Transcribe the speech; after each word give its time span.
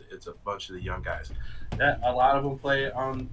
it's 0.00 0.12
it's 0.12 0.26
a 0.26 0.32
bunch 0.44 0.68
of 0.68 0.76
the 0.76 0.82
young 0.82 1.02
guys. 1.02 1.30
That 1.76 2.00
a 2.04 2.12
lot 2.12 2.36
of 2.36 2.44
them 2.44 2.58
play 2.58 2.90
on 2.90 3.28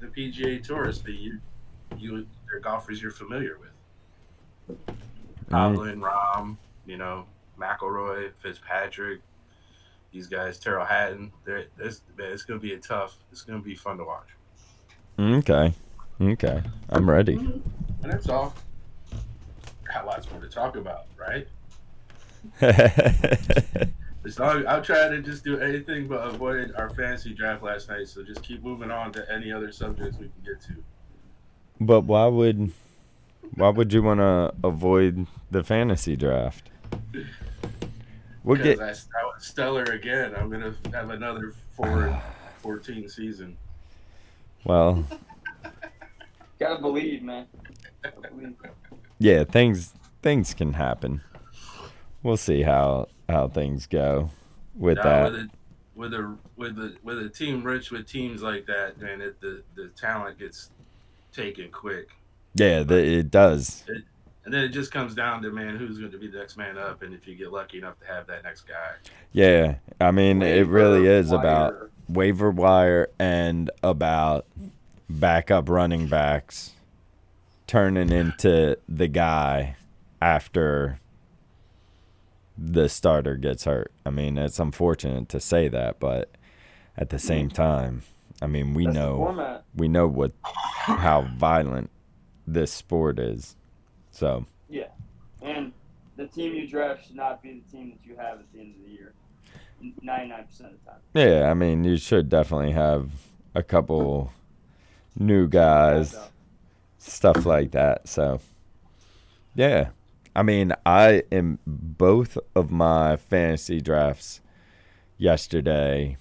the 0.00 0.06
PGA 0.06 0.64
Tours. 0.66 1.02
The 1.02 1.12
you, 1.12 1.38
you 1.96 2.26
they're 2.50 2.60
golfers 2.60 3.00
you're 3.00 3.10
familiar 3.10 3.58
with. 3.58 4.78
Mm-hmm. 4.78 5.54
Hovland, 5.54 6.00
Rahm, 6.00 6.56
you 6.86 6.98
know, 6.98 7.24
McIlroy, 7.58 8.32
Fitzpatrick, 8.38 9.20
these 10.12 10.26
guys, 10.26 10.58
Tyrrell 10.58 10.84
Hatton. 10.84 11.32
They're, 11.44 11.64
it's, 11.78 12.02
man, 12.18 12.32
it's 12.32 12.42
going 12.42 12.60
to 12.60 12.62
be 12.66 12.74
a 12.74 12.78
tough. 12.78 13.16
It's 13.32 13.42
going 13.42 13.58
to 13.58 13.64
be 13.64 13.74
fun 13.74 13.96
to 13.98 14.04
watch. 14.04 14.28
Okay. 15.18 15.72
Okay. 16.20 16.62
I'm 16.90 17.08
ready. 17.08 17.36
Mm-hmm. 17.36 18.02
And 18.02 18.12
that's 18.12 18.28
all. 18.28 18.54
Got 19.84 20.04
lots 20.04 20.30
more 20.30 20.40
to 20.40 20.48
talk 20.48 20.76
about, 20.76 21.06
right? 21.16 21.48
As 24.24 24.38
long 24.38 24.66
I'll 24.66 24.82
try 24.82 25.08
to 25.08 25.22
just 25.22 25.44
do 25.44 25.58
anything 25.60 26.08
but 26.08 26.26
avoid 26.26 26.72
our 26.76 26.90
fantasy 26.90 27.32
draft 27.34 27.62
last 27.62 27.88
night. 27.88 28.08
So 28.08 28.22
just 28.22 28.42
keep 28.42 28.62
moving 28.62 28.90
on 28.90 29.12
to 29.12 29.32
any 29.32 29.52
other 29.52 29.72
subjects 29.72 30.18
we 30.18 30.26
can 30.28 30.42
get 30.44 30.60
to. 30.62 30.74
but 31.80 32.02
why 32.02 32.26
would 32.26 32.72
why 33.54 33.70
would 33.70 33.92
you 33.92 34.02
want 34.02 34.20
to 34.20 34.52
avoid 34.62 35.26
the 35.50 35.62
fantasy 35.64 36.16
draft? 36.16 36.68
We'll 38.44 38.56
Because 38.56 38.76
get 38.78 38.80
I, 38.80 39.20
I 39.22 39.24
was 39.24 39.46
stellar 39.46 39.84
again. 39.84 40.34
I'm 40.36 40.50
gonna 40.50 40.74
have 40.92 41.10
another 41.10 41.54
four, 41.72 42.20
14 42.58 43.08
season. 43.08 43.56
well, 44.64 45.04
Gotta 46.58 46.80
believe, 46.82 47.22
man. 47.22 47.46
Gotta 48.02 48.28
believe. 48.30 48.54
yeah, 49.18 49.44
things 49.44 49.94
things 50.22 50.54
can 50.54 50.72
happen. 50.72 51.20
We'll 52.22 52.36
see 52.36 52.62
how 52.62 53.06
how 53.28 53.48
things 53.48 53.86
go 53.86 54.30
with 54.74 54.96
Nah, 54.96 55.02
that. 55.30 55.32
with 55.32 55.34
a 55.40 55.48
with 55.94 56.14
a 56.14 56.36
with 56.56 56.78
a 56.78 56.96
with 57.02 57.18
a 57.18 57.28
team 57.28 57.62
rich 57.62 57.90
with 57.90 58.06
teams 58.06 58.42
like 58.42 58.66
that, 58.66 59.00
man, 59.00 59.20
it, 59.20 59.40
the 59.40 59.62
the 59.74 59.88
talent 59.88 60.38
gets 60.38 60.70
taken 61.32 61.70
quick, 61.70 62.08
Yeah, 62.54 62.82
the, 62.82 62.96
it 62.96 63.30
does. 63.30 63.84
and 64.44 64.54
then 64.54 64.64
it 64.64 64.68
just 64.70 64.90
comes 64.92 65.14
down 65.14 65.42
to 65.42 65.50
man, 65.50 65.76
who's 65.76 65.98
going 65.98 66.10
to 66.12 66.18
be 66.18 66.28
the 66.28 66.38
next 66.38 66.56
man 66.56 66.78
up, 66.78 67.02
and 67.02 67.14
if 67.14 67.26
you 67.28 67.34
get 67.34 67.52
lucky 67.52 67.78
enough 67.78 67.98
to 68.00 68.06
have 68.06 68.26
that 68.28 68.44
next 68.44 68.62
guy. 68.62 68.92
Yeah, 69.32 69.76
I 70.00 70.10
mean, 70.10 70.40
it 70.42 70.66
really 70.66 71.00
Waiver 71.02 71.12
is 71.12 71.32
about 71.32 71.90
waiver 72.08 72.50
wire 72.50 73.08
and 73.18 73.70
about 73.82 74.46
backup 75.10 75.68
running 75.68 76.06
backs 76.08 76.72
turning 77.66 78.10
into 78.10 78.78
the 78.88 79.08
guy 79.08 79.76
after 80.22 80.98
the 82.60 82.88
starter 82.88 83.36
gets 83.36 83.64
hurt. 83.64 83.92
I 84.04 84.10
mean, 84.10 84.36
it's 84.36 84.58
unfortunate 84.58 85.28
to 85.28 85.40
say 85.40 85.68
that, 85.68 86.00
but 86.00 86.30
at 86.96 87.10
the 87.10 87.18
same 87.18 87.48
time, 87.48 88.02
I 88.42 88.46
mean, 88.46 88.74
we 88.74 88.84
That's 88.84 88.96
know 88.96 89.62
we 89.74 89.86
know 89.88 90.06
what 90.08 90.32
how 90.42 91.28
violent 91.36 91.90
this 92.46 92.72
sport 92.72 93.18
is. 93.18 93.54
So, 94.10 94.46
Yeah, 94.68 94.88
and 95.42 95.72
the 96.16 96.26
team 96.26 96.54
you 96.54 96.66
draft 96.66 97.06
should 97.06 97.16
not 97.16 97.42
be 97.42 97.62
the 97.64 97.76
team 97.76 97.90
that 97.90 98.08
you 98.08 98.16
have 98.16 98.40
at 98.40 98.52
the 98.52 98.60
end 98.60 98.74
of 98.76 98.84
the 98.84 98.90
year. 98.90 99.12
Ninety-nine 100.02 100.44
percent 100.46 100.72
of 100.72 100.84
the 100.84 100.90
time. 100.90 101.00
yeah, 101.14 101.48
I 101.50 101.54
mean, 101.54 101.84
you 101.84 101.96
should 101.96 102.28
definitely 102.28 102.72
have 102.72 103.10
a 103.54 103.62
couple 103.62 104.32
new 105.16 105.46
guys. 105.46 106.16
Stuff 106.98 107.46
like 107.46 107.70
that. 107.70 108.08
So, 108.08 108.40
yeah, 109.54 109.90
I 110.38 110.44
mean, 110.44 110.72
I 110.86 111.24
am 111.32 111.58
both 111.66 112.38
of 112.54 112.70
my 112.70 113.16
fantasy 113.16 113.80
drafts 113.80 114.40
yesterday. 115.16 116.16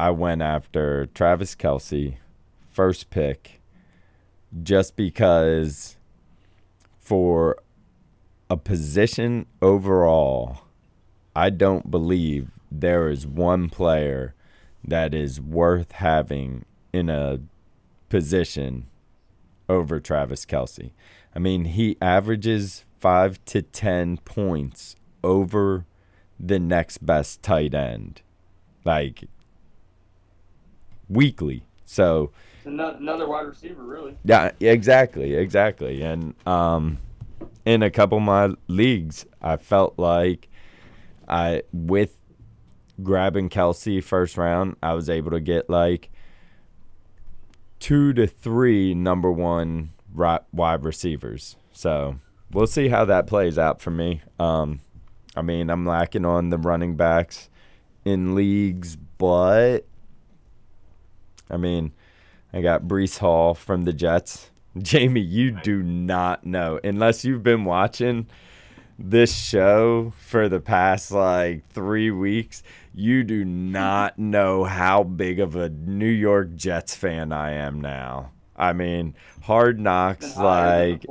I 0.00 0.08
went 0.08 0.40
after 0.40 1.04
Travis 1.04 1.54
Kelce, 1.54 2.16
first 2.70 3.10
pick, 3.10 3.60
just 4.62 4.96
because 4.96 5.98
for 6.98 7.58
a 8.48 8.56
position 8.56 9.44
overall, 9.60 10.62
I 11.36 11.50
don't 11.50 11.90
believe 11.90 12.52
there 12.72 13.10
is 13.10 13.26
one 13.26 13.68
player 13.68 14.34
that 14.82 15.12
is 15.12 15.42
worth 15.42 15.92
having 15.92 16.64
in 16.90 17.10
a 17.10 17.40
position 18.08 18.86
over 19.68 20.00
Travis 20.00 20.46
Kelce. 20.46 20.92
I 21.36 21.38
mean, 21.38 21.66
he 21.66 21.98
averages 22.00 22.86
five 23.04 23.38
to 23.44 23.60
10 23.60 24.16
points 24.24 24.96
over 25.22 25.84
the 26.40 26.58
next 26.58 27.04
best 27.04 27.42
tight 27.42 27.74
end, 27.74 28.22
like 28.82 29.24
weekly. 31.06 31.66
So, 31.84 32.30
another 32.64 33.28
wide 33.28 33.42
receiver, 33.42 33.82
really. 33.82 34.16
yeah, 34.24 34.52
exactly, 34.58 35.34
exactly. 35.34 36.00
And 36.00 36.34
um, 36.46 36.96
in 37.66 37.82
a 37.82 37.90
couple 37.90 38.16
of 38.16 38.24
my 38.24 38.54
leagues, 38.68 39.26
I 39.42 39.58
felt 39.58 39.98
like 39.98 40.48
I, 41.28 41.60
with 41.74 42.16
grabbing 43.02 43.50
Kelce 43.50 44.02
first 44.02 44.38
round, 44.38 44.76
I 44.82 44.94
was 44.94 45.10
able 45.10 45.32
to 45.32 45.40
get 45.40 45.68
like 45.68 46.10
two 47.80 48.14
to 48.14 48.26
three 48.26 48.94
number 48.94 49.30
one 49.30 49.90
wide 50.14 50.84
receivers. 50.86 51.56
So 51.70 52.18
we'll 52.54 52.66
see 52.66 52.88
how 52.88 53.04
that 53.04 53.26
plays 53.26 53.58
out 53.58 53.80
for 53.80 53.90
me. 53.90 54.22
Um, 54.38 54.80
I 55.36 55.42
mean, 55.42 55.68
I'm 55.68 55.84
lacking 55.84 56.24
on 56.24 56.50
the 56.50 56.58
running 56.58 56.96
backs 56.96 57.50
in 58.04 58.34
leagues, 58.34 58.96
but 58.96 59.80
I 61.50 61.56
mean, 61.56 61.92
I 62.52 62.62
got 62.62 62.84
Breece 62.84 63.18
Hall 63.18 63.54
from 63.54 63.84
the 63.84 63.92
Jets. 63.92 64.50
Jamie, 64.78 65.20
you 65.20 65.50
do 65.50 65.82
not 65.82 66.46
know 66.46 66.80
unless 66.82 67.24
you've 67.24 67.42
been 67.42 67.64
watching 67.64 68.26
this 68.98 69.34
show 69.36 70.12
for 70.18 70.48
the 70.48 70.60
past 70.60 71.10
like 71.10 71.68
three 71.70 72.10
weeks. 72.10 72.62
You 72.94 73.24
do 73.24 73.44
not 73.44 74.18
know 74.18 74.64
how 74.64 75.02
big 75.02 75.40
of 75.40 75.56
a 75.56 75.68
New 75.68 76.06
York 76.06 76.54
Jets 76.54 76.94
fan 76.94 77.32
I 77.32 77.52
am 77.52 77.80
now. 77.80 78.30
I 78.56 78.72
mean, 78.72 79.14
Hard 79.42 79.80
Knocks, 79.80 80.36
like. 80.36 81.04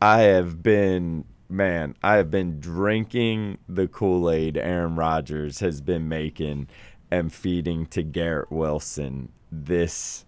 I 0.00 0.20
have 0.20 0.62
been, 0.62 1.24
man, 1.48 1.94
I 2.02 2.16
have 2.16 2.30
been 2.30 2.60
drinking 2.60 3.58
the 3.68 3.86
Kool 3.88 4.30
Aid 4.30 4.56
Aaron 4.56 4.96
Rodgers 4.96 5.60
has 5.60 5.80
been 5.80 6.08
making 6.08 6.68
and 7.10 7.32
feeding 7.32 7.86
to 7.86 8.02
Garrett 8.02 8.50
Wilson 8.50 9.30
this 9.52 10.24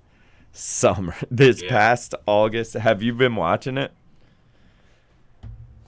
summer, 0.52 1.14
this 1.30 1.62
Yeah. 1.62 1.70
past 1.70 2.14
August. 2.26 2.74
Have 2.74 3.02
you 3.02 3.14
been 3.14 3.36
watching 3.36 3.78
it? 3.78 3.92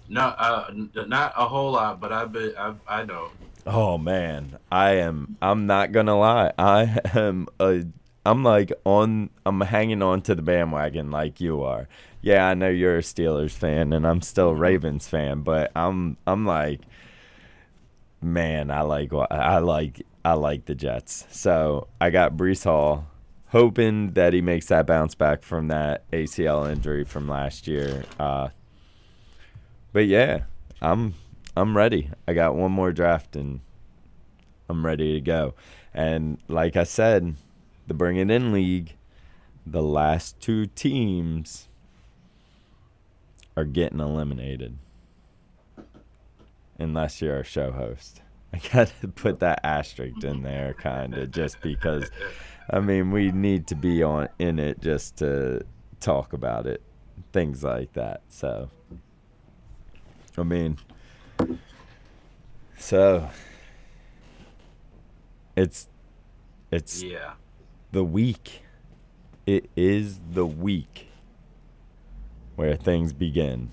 No, 0.09 0.23
uh, 0.23 0.71
not 1.07 1.35
a 1.37 1.47
whole 1.47 1.73
lot, 1.73 2.01
but 2.01 2.11
I 2.13 2.25
bet 2.25 2.59
I've, 2.59 2.81
I 2.89 3.05
know. 3.05 3.31
Oh 3.67 3.97
man, 3.99 4.59
I 4.73 4.93
am. 4.93 5.37
I'm 5.41 5.67
not 5.67 5.93
gonna 5.93 6.19
lie. 6.19 6.53
I 6.59 6.99
am 7.15 7.47
a. 7.61 7.85
I'm 8.31 8.45
like 8.45 8.73
on. 8.85 9.31
I'm 9.45 9.61
hanging 9.61 10.03
on 10.03 10.23
to 10.23 10.37
the 10.37 10.43
bandwagon 10.43 11.11
like 11.11 11.41
you 11.41 11.65
are. 11.65 11.89
Yeah, 12.23 12.47
I 12.47 12.55
know 12.55 12.69
you're 12.69 12.99
a 12.99 13.03
Steelers 13.03 13.51
fan, 13.51 13.93
and 13.93 14.07
I'm 14.07 14.23
still 14.23 14.51
a 14.51 14.55
Ravens 14.55 15.09
fan, 15.09 15.43
but 15.43 15.73
I'm. 15.75 16.17
I'm 16.29 16.47
like, 16.47 16.81
man, 18.23 18.71
I 18.71 18.83
like. 18.83 19.13
I 19.13 19.59
like. 19.59 20.07
I 20.25 20.35
like 20.35 20.67
the 20.67 20.77
Jets. 20.77 21.27
So 21.31 21.89
I 22.01 22.11
got 22.11 22.37
Breece 22.37 22.63
Hall, 22.63 23.09
hoping 23.49 24.13
that 24.13 24.33
he 24.33 24.41
makes 24.41 24.67
that 24.67 24.87
bounce 24.87 25.17
back 25.17 25.43
from 25.43 25.67
that 25.67 26.09
ACL 26.13 26.71
injury 26.71 27.03
from 27.03 27.27
last 27.27 27.67
year. 27.67 28.05
Uh, 28.21 28.51
but 29.93 30.07
yeah, 30.07 30.43
I'm 30.81 31.15
I'm 31.57 31.77
ready. 31.77 32.11
I 32.29 32.35
got 32.35 32.55
one 32.55 32.71
more 32.71 32.93
draft 32.93 33.35
and 33.35 33.59
I'm 34.69 34.87
ready 34.87 35.15
to 35.15 35.21
go. 35.21 35.55
And 35.93 36.39
like 36.47 36.77
I 36.77 36.85
said, 36.85 37.35
the 37.91 37.95
Bring 37.95 38.19
It 38.19 38.31
In 38.31 38.53
League, 38.53 38.95
the 39.67 39.83
last 39.83 40.39
two 40.39 40.67
teams 40.67 41.69
are 43.57 43.65
getting 43.65 43.99
eliminated. 43.99 44.79
Unless 46.79 47.21
you're 47.21 47.41
a 47.41 47.45
show 47.45 47.73
host. 47.73 48.23
I 48.53 48.59
got 48.73 48.93
to 49.01 49.09
put 49.17 49.41
that 49.41 49.59
asterisk 49.65 50.23
in 50.23 50.43
there, 50.43 50.73
kind 50.75 51.15
of, 51.15 51.33
just 51.33 51.61
because. 51.63 52.09
I 52.71 52.79
mean, 52.79 53.11
we 53.11 53.33
need 53.33 53.67
to 53.67 53.75
be 53.75 54.05
on 54.05 54.29
in 54.39 54.61
it 54.61 54.81
just 54.81 55.17
to 55.17 55.63
talk 55.99 56.33
about 56.33 56.69
it, 56.69 56.83
things 57.33 57.65
like 57.65 57.95
that. 57.95 58.23
So, 58.29 58.71
I 60.39 60.45
mean, 60.45 60.79
so 62.79 63.29
it's 65.57 65.89
it's 66.71 67.03
Yeah. 67.03 67.33
The 67.93 68.05
week. 68.05 68.63
It 69.47 69.71
is 69.77 70.21
the 70.33 70.47
week 70.47 71.09
where 72.57 72.77
things 72.77 73.13
begin. 73.13 73.71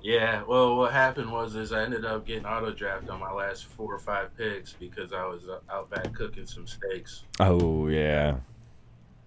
Yeah, 0.00 0.42
well, 0.46 0.76
what 0.76 0.92
happened 0.92 1.30
was 1.30 1.56
is 1.56 1.72
I 1.72 1.82
ended 1.82 2.04
up 2.04 2.24
getting 2.24 2.46
auto 2.46 2.72
draft 2.72 3.08
on 3.08 3.18
my 3.18 3.32
last 3.32 3.66
four 3.66 3.92
or 3.92 3.98
five 3.98 4.36
picks 4.36 4.74
because 4.74 5.12
I 5.12 5.26
was 5.26 5.48
uh, 5.48 5.58
out 5.70 5.90
back 5.90 6.14
cooking 6.14 6.46
some 6.46 6.66
steaks. 6.66 7.24
Oh 7.40 7.88
yeah. 7.88 8.36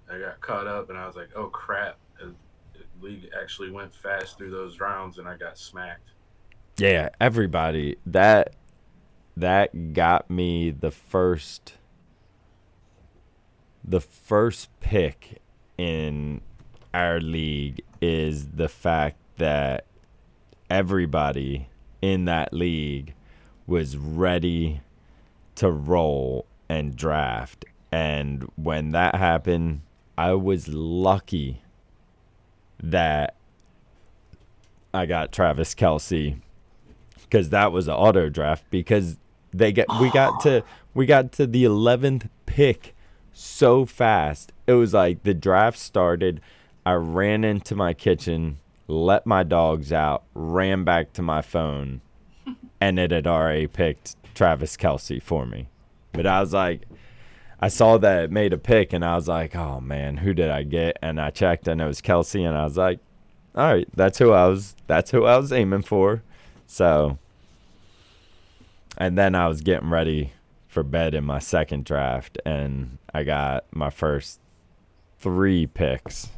I 0.10 0.18
got 0.18 0.40
caught 0.42 0.68
up 0.68 0.90
and 0.90 0.98
I 0.98 1.06
was 1.06 1.16
like, 1.16 1.30
oh 1.36 1.48
crap. 1.48 1.98
The 2.20 2.34
league 3.02 3.30
actually 3.40 3.72
went 3.72 3.94
fast 3.94 4.38
through 4.38 4.52
those 4.52 4.80
rounds 4.80 5.18
and 5.18 5.28
I 5.28 5.36
got 5.36 5.58
smacked. 5.58 6.12
Yeah, 6.78 7.10
everybody 7.20 7.98
that 8.06 8.56
that 9.36 9.94
got 9.94 10.30
me 10.30 10.72
the 10.72 10.92
first 10.92 11.74
the 13.84 14.02
first 14.02 14.70
pick 14.80 15.42
in 15.78 16.42
our 16.94 17.20
league 17.20 17.82
is 18.02 18.48
the 18.48 18.70
fact 18.70 19.18
that 19.38 19.86
everybody 20.70 21.70
in 22.02 22.26
that 22.26 22.54
league 22.54 23.14
was 23.68 23.98
ready 23.98 24.82
to 25.56 25.72
roll 25.72 26.46
and 26.70 26.96
draft. 26.96 27.66
And 27.92 28.50
when 28.56 28.92
that 28.92 29.16
happened, 29.16 29.82
I 30.18 30.34
was 30.34 30.68
lucky 30.68 31.62
that 32.82 33.36
I 34.94 35.06
got 35.06 35.32
Travis 35.32 35.76
Kelce 35.76 36.40
because 37.24 37.50
that 37.50 37.72
was 37.72 37.88
an 37.88 37.94
auto 37.94 38.30
draft 38.30 38.66
because 38.70 39.18
they 39.54 39.72
get 39.72 39.88
we 40.00 40.10
got 40.12 40.42
to 40.42 40.64
we 40.94 41.06
got 41.06 41.32
to 41.34 41.48
the 41.48 41.64
11th 41.64 42.30
pick 42.46 42.96
so 43.34 43.86
fast. 43.86 44.52
It 44.68 44.74
was 44.74 44.94
like 44.94 45.24
the 45.24 45.34
draft 45.34 45.78
started, 45.78 46.42
I 46.86 46.94
ran 46.94 47.44
into 47.44 47.76
my 47.76 47.94
kitchen, 47.94 48.60
let 48.88 49.26
my 49.26 49.44
dogs 49.44 49.94
out, 49.94 50.24
ran 50.34 50.84
back 50.84 51.14
to 51.14 51.22
my 51.22 51.42
phone, 51.42 52.02
and 52.82 53.00
it 53.00 53.12
had 53.12 53.28
already 53.28 53.68
picked 53.68 54.16
Travis 54.36 54.78
Kelce 54.78 55.22
for 55.22 55.46
me. 55.46 55.68
But 56.12 56.26
I 56.26 56.42
was 56.42 56.54
like, 56.54 56.82
I 57.60 57.68
saw 57.68 57.98
that 58.00 58.24
it 58.24 58.32
made 58.32 58.54
a 58.54 58.58
pick, 58.58 58.92
and 58.94 59.06
I 59.06 59.16
was 59.16 59.28
like, 59.28 59.56
oh 59.56 59.80
man, 59.80 60.18
who 60.18 60.34
did 60.34 60.50
I 60.50 60.64
get? 60.64 60.98
And 61.02 61.22
I 61.22 61.30
checked, 61.30 61.68
and 61.68 61.80
it 61.80 61.86
was 61.86 62.02
Kelce, 62.02 62.48
and 62.48 62.58
I 62.58 62.64
was 62.64 62.78
like, 62.78 63.00
all 63.54 63.66
right, 63.66 63.88
that's 63.96 64.18
who 64.18 64.32
I 64.32 64.48
was. 64.48 64.76
That's 64.88 65.12
who 65.12 65.26
I 65.26 65.38
was 65.38 65.52
aiming 65.52 65.84
for. 65.84 66.24
So, 66.68 67.18
and 68.98 69.18
then 69.18 69.36
I 69.36 69.48
was 69.48 69.62
getting 69.62 69.90
ready 69.90 70.32
for 70.72 70.84
bed 70.84 71.14
in 71.14 71.26
my 71.26 71.38
second 71.38 71.84
draft, 71.84 72.38
and 72.46 72.98
I 73.14 73.24
got 73.26 73.66
my 73.72 73.90
first 73.90 74.40
three 75.20 75.68
picks 75.68 76.30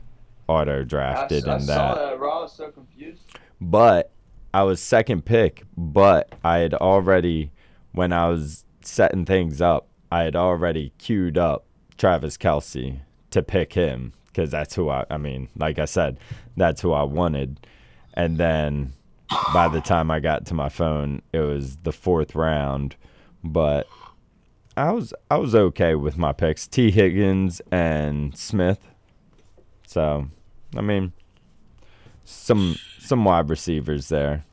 auto 0.47 0.83
drafted 0.83 1.47
I, 1.47 1.51
I 1.51 1.55
in 1.55 1.61
saw 1.61 1.93
that. 1.93 2.09
that. 2.09 2.19
Raw 2.19 2.41
was 2.41 2.51
so 2.51 2.71
confused. 2.71 3.21
But 3.61 4.11
I 4.51 4.63
was 4.63 4.81
second 4.81 5.23
pick, 5.23 5.63
but 5.77 6.33
I 6.43 6.57
had 6.57 6.73
already, 6.73 7.51
when 7.91 8.11
I 8.11 8.27
was 8.27 8.65
setting 8.81 9.23
things 9.23 9.61
up, 9.61 9.87
I 10.11 10.23
had 10.23 10.35
already 10.35 10.93
queued 10.97 11.37
up 11.37 11.65
Travis 11.99 12.35
Kelce 12.35 13.01
to 13.29 13.43
pick 13.43 13.73
him 13.73 14.13
because 14.27 14.49
that's 14.49 14.73
who 14.73 14.89
I, 14.89 15.05
I 15.11 15.17
mean, 15.17 15.49
like 15.55 15.77
I 15.77 15.85
said, 15.85 16.19
that's 16.57 16.81
who 16.81 16.91
I 16.91 17.03
wanted. 17.03 17.67
And 18.15 18.39
then 18.39 18.93
by 19.53 19.67
the 19.67 19.79
time 19.79 20.09
I 20.09 20.19
got 20.19 20.47
to 20.47 20.55
my 20.55 20.69
phone, 20.69 21.21
it 21.33 21.41
was 21.41 21.77
the 21.83 21.91
fourth 21.91 22.33
round. 22.33 22.95
But 23.43 23.87
I 24.75 24.91
was 24.91 25.13
I 25.29 25.37
was 25.37 25.53
okay 25.53 25.95
with 25.95 26.17
my 26.17 26.31
picks, 26.33 26.67
T 26.67 26.91
Higgins 26.91 27.61
and 27.71 28.35
Smith. 28.37 28.79
So, 29.85 30.27
I 30.75 30.81
mean, 30.81 31.13
some 32.25 32.75
some 32.99 33.23
wide 33.25 33.49
receivers 33.49 34.09
there. 34.09 34.45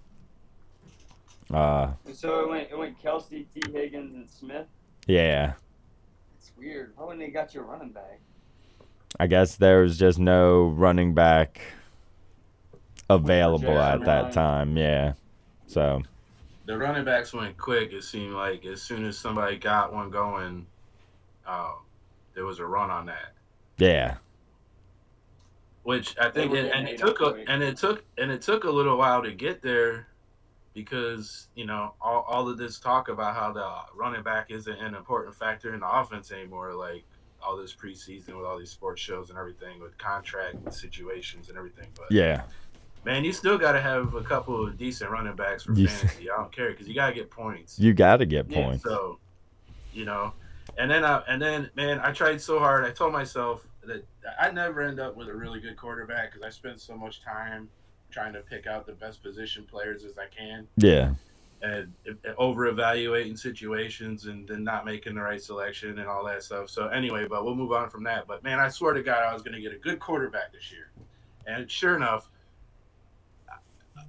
Uh, 1.52 1.92
so 2.12 2.40
it 2.40 2.48
went, 2.48 2.70
it 2.70 2.78
went 2.78 3.02
Kelce, 3.02 3.28
T. 3.28 3.60
Higgins, 3.72 4.14
and 4.14 4.30
Smith. 4.30 4.66
yeah. 5.06 5.54
It's 6.38 6.52
weird. 6.56 6.92
Why 6.96 7.06
wouldn't 7.06 7.20
they 7.20 7.30
got 7.30 7.52
your 7.54 7.64
running 7.64 7.90
back? 7.90 8.20
I 9.18 9.26
guess 9.26 9.56
there 9.56 9.80
was 9.80 9.98
just 9.98 10.18
no 10.18 10.68
running 10.68 11.12
back 11.12 11.60
available 13.08 13.78
at 13.78 14.04
that 14.04 14.32
time. 14.32 14.76
Yeah. 14.76 15.14
So, 15.66 16.02
The 16.70 16.78
running 16.78 17.04
backs 17.04 17.32
went 17.32 17.56
quick. 17.56 17.92
It 17.92 18.04
seemed 18.04 18.34
like 18.34 18.64
as 18.64 18.80
soon 18.80 19.04
as 19.04 19.18
somebody 19.18 19.56
got 19.56 19.92
one 19.92 20.08
going, 20.08 20.68
um, 21.44 21.74
there 22.32 22.44
was 22.44 22.60
a 22.60 22.64
run 22.64 22.90
on 22.90 23.06
that. 23.06 23.32
yeah. 23.76 24.18
Which 25.82 26.16
I 26.16 26.30
think, 26.30 26.52
it, 26.54 26.70
and 26.72 26.86
it 26.88 26.98
took 26.98 27.20
a, 27.22 27.42
and 27.48 27.60
it 27.60 27.76
took 27.76 28.04
and 28.18 28.30
it 28.30 28.42
took 28.42 28.62
a 28.64 28.70
little 28.70 28.96
while 28.96 29.20
to 29.22 29.32
get 29.32 29.62
there, 29.62 30.06
because 30.72 31.48
you 31.56 31.64
know 31.66 31.94
all, 32.00 32.24
all 32.28 32.48
of 32.48 32.56
this 32.56 32.78
talk 32.78 33.08
about 33.08 33.34
how 33.34 33.50
the 33.50 33.68
running 33.96 34.22
back 34.22 34.50
isn't 34.50 34.78
an 34.78 34.94
important 34.94 35.34
factor 35.34 35.74
in 35.74 35.80
the 35.80 35.90
offense 35.90 36.30
anymore. 36.30 36.74
Like 36.74 37.02
all 37.42 37.56
this 37.56 37.74
preseason 37.74 38.36
with 38.36 38.46
all 38.46 38.58
these 38.58 38.70
sports 38.70 39.00
shows 39.00 39.30
and 39.30 39.38
everything 39.38 39.80
with 39.80 39.98
contract 39.98 40.72
situations 40.72 41.48
and 41.48 41.58
everything. 41.58 41.88
But 41.96 42.12
Yeah. 42.12 42.42
Man, 43.04 43.24
you 43.24 43.32
still 43.32 43.58
got 43.58 43.72
to 43.72 43.80
have 43.80 44.14
a 44.14 44.22
couple 44.22 44.66
of 44.66 44.76
decent 44.76 45.10
running 45.10 45.34
backs 45.36 45.62
for 45.64 45.72
You- 45.72 45.88
fantasy. 45.88 46.30
I 46.30 46.36
don't 46.36 46.52
care 46.52 46.70
because 46.70 46.88
you 46.88 46.94
got 46.94 47.08
to 47.10 47.14
get 47.14 47.30
points. 47.30 47.78
You 47.78 47.92
got 47.94 48.18
to 48.18 48.26
get 48.26 48.50
Yeah, 48.50 48.64
points. 48.64 48.84
So, 48.84 49.18
you 49.92 50.04
know, 50.04 50.32
and 50.78 50.90
then 50.90 51.04
I 51.04 51.22
and 51.28 51.40
then 51.40 51.70
man, 51.74 52.00
I 52.00 52.12
tried 52.12 52.40
so 52.40 52.58
hard. 52.58 52.84
I 52.84 52.90
told 52.90 53.12
myself 53.12 53.66
that 53.84 54.04
I'd 54.40 54.54
never 54.54 54.82
end 54.82 55.00
up 55.00 55.16
with 55.16 55.28
a 55.28 55.34
really 55.34 55.60
good 55.60 55.76
quarterback 55.76 56.30
because 56.30 56.44
I 56.46 56.50
spend 56.50 56.80
so 56.80 56.94
much 56.96 57.22
time 57.22 57.68
trying 58.10 58.32
to 58.34 58.40
pick 58.40 58.66
out 58.66 58.86
the 58.86 58.92
best 58.92 59.22
position 59.22 59.64
players 59.70 60.04
as 60.04 60.18
I 60.18 60.26
can 60.26 60.66
Yeah. 60.76 61.14
and 61.62 61.92
over 62.36 62.66
evaluating 62.66 63.36
situations 63.36 64.26
and 64.26 64.48
then 64.48 64.64
not 64.64 64.84
making 64.84 65.14
the 65.14 65.20
right 65.22 65.40
selection 65.40 65.98
and 65.98 66.08
all 66.08 66.24
that 66.24 66.42
stuff. 66.42 66.68
So 66.70 66.88
anyway, 66.88 67.26
but 67.28 67.44
we'll 67.44 67.54
move 67.54 67.70
on 67.72 67.88
from 67.88 68.02
that. 68.04 68.26
But 68.26 68.42
man, 68.42 68.58
I 68.58 68.68
swear 68.68 68.94
to 68.94 69.02
God, 69.02 69.22
I 69.22 69.32
was 69.32 69.42
going 69.42 69.54
to 69.54 69.60
get 69.60 69.72
a 69.72 69.78
good 69.78 70.00
quarterback 70.00 70.52
this 70.52 70.72
year, 70.72 70.90
and 71.46 71.70
sure 71.70 71.94
enough, 71.96 72.28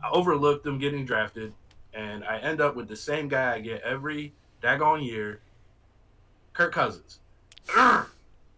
I 0.03 0.09
overlooked 0.12 0.63
them 0.63 0.80
getting 0.80 1.06
drafted, 1.06 1.53
and 1.94 2.24
I 2.24 2.38
end 2.39 2.62
up 2.62 2.75
with 2.75 2.88
the 2.88 2.95
same 2.95 3.27
guy 3.27 3.53
I 3.56 3.59
get 3.59 3.81
every 3.81 4.33
daggone 4.62 5.06
year, 5.06 5.39
Kirk 6.53 6.74
Cousins. 6.74 7.19
Urgh! 7.68 8.07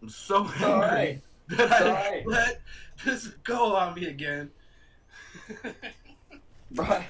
I'm 0.02 0.08
so 0.08 0.44
It's 0.44 0.62
angry 0.62 0.80
right. 0.80 1.20
that 1.48 1.60
It's 1.60 1.72
I 1.72 1.88
all 1.88 1.94
right. 1.94 2.26
let 2.26 2.60
this 3.04 3.26
go 3.44 3.74
on 3.76 3.94
me 3.94 4.06
again. 4.06 4.50
Bro, 6.72 7.02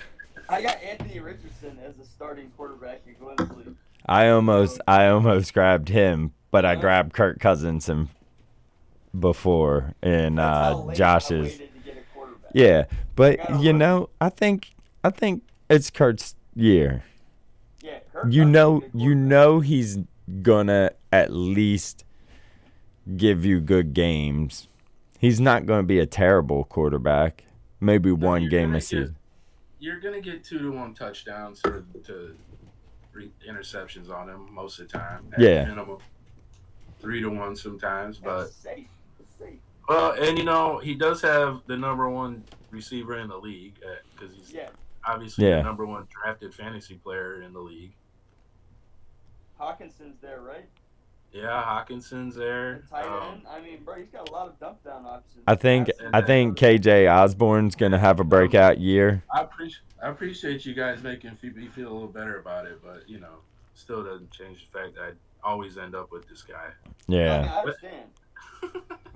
I 0.48 0.62
got 0.62 0.82
Anthony 0.82 1.20
Richardson 1.20 1.78
as 1.84 1.98
a 1.98 2.04
starting 2.04 2.50
quarterback 2.56 3.02
in 3.06 3.14
Glenn's 3.14 3.56
league. 3.56 3.74
I 4.06 4.28
almost 4.28 4.80
I 4.86 5.06
almost 5.08 5.54
grabbed 5.54 5.88
him, 5.88 6.32
but 6.50 6.64
I 6.64 6.74
grabbed 6.76 7.14
Kirk 7.14 7.40
Cousins 7.40 7.88
and 7.88 8.08
before 9.18 9.94
in 10.02 10.38
uh, 10.38 10.74
late 10.76 10.94
I 10.94 10.94
Josh's. 10.94 11.30
waited 11.52 11.74
to 11.74 11.80
get 11.80 11.96
a 11.98 12.14
quarterback. 12.14 12.43
Yeah, 12.54 12.84
but 13.16 13.60
you 13.60 13.72
know, 13.72 14.08
I 14.20 14.30
think 14.30 14.70
I 15.02 15.10
think 15.10 15.42
it's 15.68 15.90
Kurt's 15.90 16.36
year. 16.54 17.02
Yeah, 17.82 17.98
You 18.28 18.44
know, 18.44 18.78
is 18.78 18.84
a 18.84 18.90
good 18.90 19.00
you 19.02 19.14
know 19.14 19.60
he's 19.60 19.98
gonna 20.40 20.92
at 21.12 21.32
least 21.32 22.04
give 23.16 23.44
you 23.44 23.60
good 23.60 23.92
games. 23.92 24.68
He's 25.18 25.40
not 25.40 25.66
gonna 25.66 25.82
be 25.82 25.98
a 25.98 26.06
terrible 26.06 26.64
quarterback. 26.64 27.44
Maybe 27.80 28.12
one 28.12 28.48
game 28.48 28.74
a 28.74 28.80
season. 28.80 29.16
You're 29.80 30.00
gonna 30.00 30.20
get 30.20 30.44
two 30.44 30.58
to 30.60 30.70
one 30.70 30.94
touchdowns 30.94 31.60
or 31.64 31.84
to 32.04 32.36
three 33.12 33.30
interceptions 33.48 34.10
on 34.10 34.28
him 34.28 34.52
most 34.52 34.78
of 34.78 34.88
the 34.88 34.98
time. 34.98 35.32
Yeah. 35.38 35.64
minimum. 35.64 35.98
Three 37.00 37.20
to 37.20 37.28
one 37.28 37.56
sometimes, 37.56 38.18
but 38.18 38.44
That's 38.44 38.54
safe. 38.54 38.86
That's 39.88 39.98
safe. 40.00 40.18
well, 40.18 40.28
and 40.28 40.38
you 40.38 40.44
know 40.44 40.78
he 40.78 40.94
does 40.94 41.20
have 41.22 41.62
the 41.66 41.76
number 41.76 42.08
one 42.08 42.44
receiver 42.70 43.18
in 43.18 43.28
the 43.28 43.36
league 43.36 43.74
because 44.14 44.34
he's 44.34 44.52
Yeah, 44.52 44.68
obviously 45.06 45.48
Yeah. 45.48 45.56
the 45.56 45.62
number 45.62 45.86
one 45.86 46.06
drafted 46.10 46.54
fantasy 46.54 46.94
player 46.96 47.42
in 47.42 47.52
the 47.52 47.60
league. 47.60 47.92
Hockenson's 49.60 50.20
there, 50.20 50.40
right? 50.40 50.68
Yeah, 51.32 51.62
Hockenson's 51.64 52.36
there. 52.36 52.82
The 52.82 52.88
tight 52.90 53.06
Um, 53.06 53.34
end. 53.34 53.42
I 53.48 53.60
mean, 53.60 53.82
bro, 53.84 53.96
he's 53.96 54.08
got 54.08 54.28
a 54.28 54.32
lot 54.32 54.46
of 54.48 54.58
dump 54.60 54.84
down 54.84 55.04
options. 55.04 55.42
I 55.46 55.54
think 55.56 55.88
That's- 55.88 56.10
I 56.12 56.20
think 56.20 56.56
KJ 56.58 57.08
Osborn's 57.08 57.74
gonna 57.74 57.98
have 57.98 58.20
a 58.20 58.24
breakout 58.24 58.78
year. 58.78 59.24
I 59.32 59.40
appreciate 59.42 59.80
I 60.02 60.08
appreciate 60.08 60.66
you 60.66 60.74
guys 60.74 61.02
making 61.02 61.30
me 61.42 61.66
feel 61.68 61.90
a 61.90 61.94
little 61.94 62.08
better 62.08 62.38
about 62.38 62.66
it, 62.66 62.78
but 62.84 63.08
you 63.08 63.20
know, 63.20 63.38
still 63.74 64.04
doesn't 64.04 64.30
change 64.30 64.60
the 64.70 64.78
fact 64.78 64.96
that 64.96 65.02
I 65.02 65.48
always 65.48 65.78
end 65.78 65.94
up 65.94 66.10
with 66.12 66.28
this 66.28 66.42
guy. 66.42 66.56
I, 66.56 66.88
mean, 67.10 67.20
Yeah, 67.20 67.50
I 67.54 67.58
understand. 67.60 68.10
But 68.14 68.22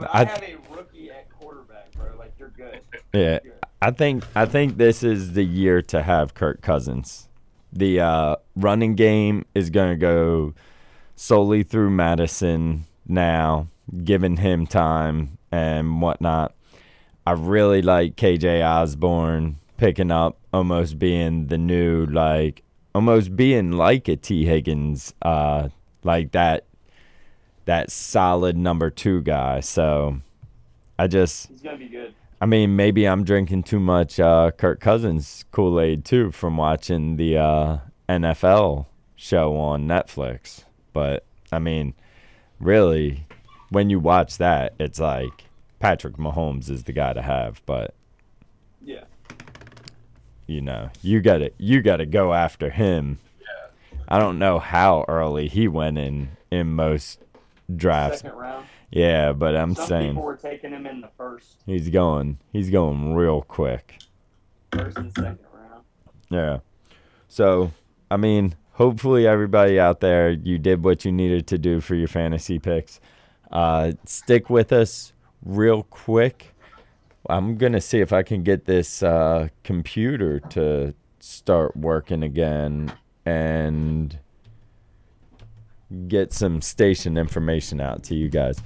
I- 0.00 0.22
I, 0.22 0.24
have 0.24 0.42
a 0.42 0.56
rookie 0.74 1.10
at 1.10 1.28
quarterback, 1.30 1.92
bro. 1.92 2.16
Like 2.18 2.32
you're 2.38 2.50
good. 2.50 2.80
yeah. 3.12 3.20
You're 3.20 3.40
good. 3.40 3.52
I 3.80 3.90
think 3.92 4.24
I 4.34 4.44
think 4.46 4.76
this 4.76 5.02
is 5.02 5.32
the 5.34 5.44
year 5.44 5.82
to 5.82 6.02
have 6.02 6.34
Kirk 6.34 6.62
Cousins. 6.62 7.28
The 7.72 8.00
uh, 8.00 8.36
running 8.56 8.94
game 8.94 9.44
is 9.54 9.70
going 9.70 9.90
to 9.90 9.96
go 9.96 10.54
solely 11.16 11.62
through 11.62 11.90
Mattison 11.90 12.86
now, 13.06 13.68
giving 14.04 14.36
him 14.38 14.66
time 14.66 15.38
and 15.52 16.00
whatnot. 16.00 16.54
I 17.26 17.32
really 17.32 17.82
like 17.82 18.16
KJ 18.16 18.66
Osborn. 18.66 19.56
picking 19.76 20.10
up, 20.10 20.38
almost 20.52 20.98
being 20.98 21.46
the 21.48 21.58
new 21.58 22.06
like 22.06 22.62
almost 22.94 23.36
being 23.36 23.72
like 23.72 24.08
a 24.08 24.16
T 24.16 24.44
Higgins, 24.44 25.12
uh, 25.22 25.68
like 26.02 26.32
that 26.32 26.64
that 27.68 27.90
solid 27.90 28.56
number 28.56 28.88
two 28.88 29.20
guy. 29.20 29.60
So 29.60 30.20
I 30.98 31.06
just 31.06 31.48
He's 31.48 31.60
gonna 31.60 31.76
be 31.76 31.88
good. 31.88 32.14
I 32.40 32.46
mean, 32.46 32.76
maybe 32.76 33.04
I'm 33.06 33.24
drinking 33.24 33.64
too 33.64 33.78
much 33.80 34.18
uh, 34.18 34.52
Kirk 34.52 34.80
Cousins 34.80 35.44
Kool 35.50 35.78
Aid 35.78 36.04
too 36.04 36.30
from 36.32 36.56
watching 36.56 37.16
the 37.16 37.36
uh, 37.36 37.78
NFL 38.08 38.86
show 39.16 39.54
on 39.56 39.86
Netflix. 39.86 40.64
But 40.94 41.24
I 41.52 41.58
mean, 41.58 41.92
really, 42.58 43.26
when 43.68 43.90
you 43.90 44.00
watch 44.00 44.38
that, 44.38 44.74
it's 44.78 44.98
like 44.98 45.44
Patrick 45.78 46.16
Mahomes 46.16 46.70
is 46.70 46.84
the 46.84 46.92
guy 46.92 47.12
to 47.12 47.20
have. 47.22 47.60
But 47.66 47.94
Yeah. 48.82 49.04
you 50.46 50.62
know, 50.62 50.88
you 51.02 51.20
got 51.20 51.38
to 51.38 51.50
you 51.58 51.82
got 51.82 51.98
to 51.98 52.06
go 52.06 52.32
after 52.32 52.70
him. 52.70 53.18
Yeah. 53.40 53.66
I 54.08 54.18
don't 54.18 54.38
know 54.38 54.58
how 54.58 55.04
early 55.06 55.48
he 55.48 55.68
went 55.68 55.98
in 55.98 56.30
in 56.50 56.68
most 56.74 57.20
drafts. 57.74 58.20
Second 58.20 58.38
round. 58.38 58.66
Yeah, 58.90 59.32
but 59.32 59.54
I'm 59.56 59.74
Some 59.74 59.86
saying 59.86 60.10
people 60.10 60.22
were 60.22 60.36
taking 60.36 60.70
him 60.70 60.86
in 60.86 61.00
the 61.00 61.10
first, 61.16 61.58
he's 61.66 61.90
going 61.90 62.38
he's 62.52 62.70
going 62.70 63.14
real 63.14 63.42
quick. 63.42 63.98
first 64.72 64.96
and 64.96 65.14
second 65.14 65.38
round. 65.52 65.84
Yeah. 66.30 66.58
So, 67.28 67.72
I 68.10 68.16
mean, 68.16 68.54
hopefully 68.72 69.26
everybody 69.26 69.78
out 69.78 70.00
there, 70.00 70.30
you 70.30 70.58
did 70.58 70.82
what 70.82 71.04
you 71.04 71.12
needed 71.12 71.46
to 71.48 71.58
do 71.58 71.80
for 71.80 71.94
your 71.94 72.08
fantasy 72.08 72.58
picks. 72.58 73.00
Uh, 73.52 73.92
stick 74.06 74.48
with 74.48 74.72
us 74.72 75.12
real 75.44 75.82
quick. 75.84 76.54
I'm 77.28 77.56
going 77.56 77.72
to 77.72 77.80
see 77.80 78.00
if 78.00 78.12
I 78.12 78.22
can 78.22 78.42
get 78.42 78.64
this 78.64 79.02
uh, 79.02 79.48
computer 79.64 80.40
to 80.40 80.94
start 81.20 81.76
working 81.76 82.22
again 82.22 82.92
and 83.26 84.18
get 86.08 86.32
some 86.32 86.60
station 86.60 87.16
information 87.16 87.80
out 87.80 88.02
to 88.04 88.14
you 88.14 88.28
guys. 88.28 88.60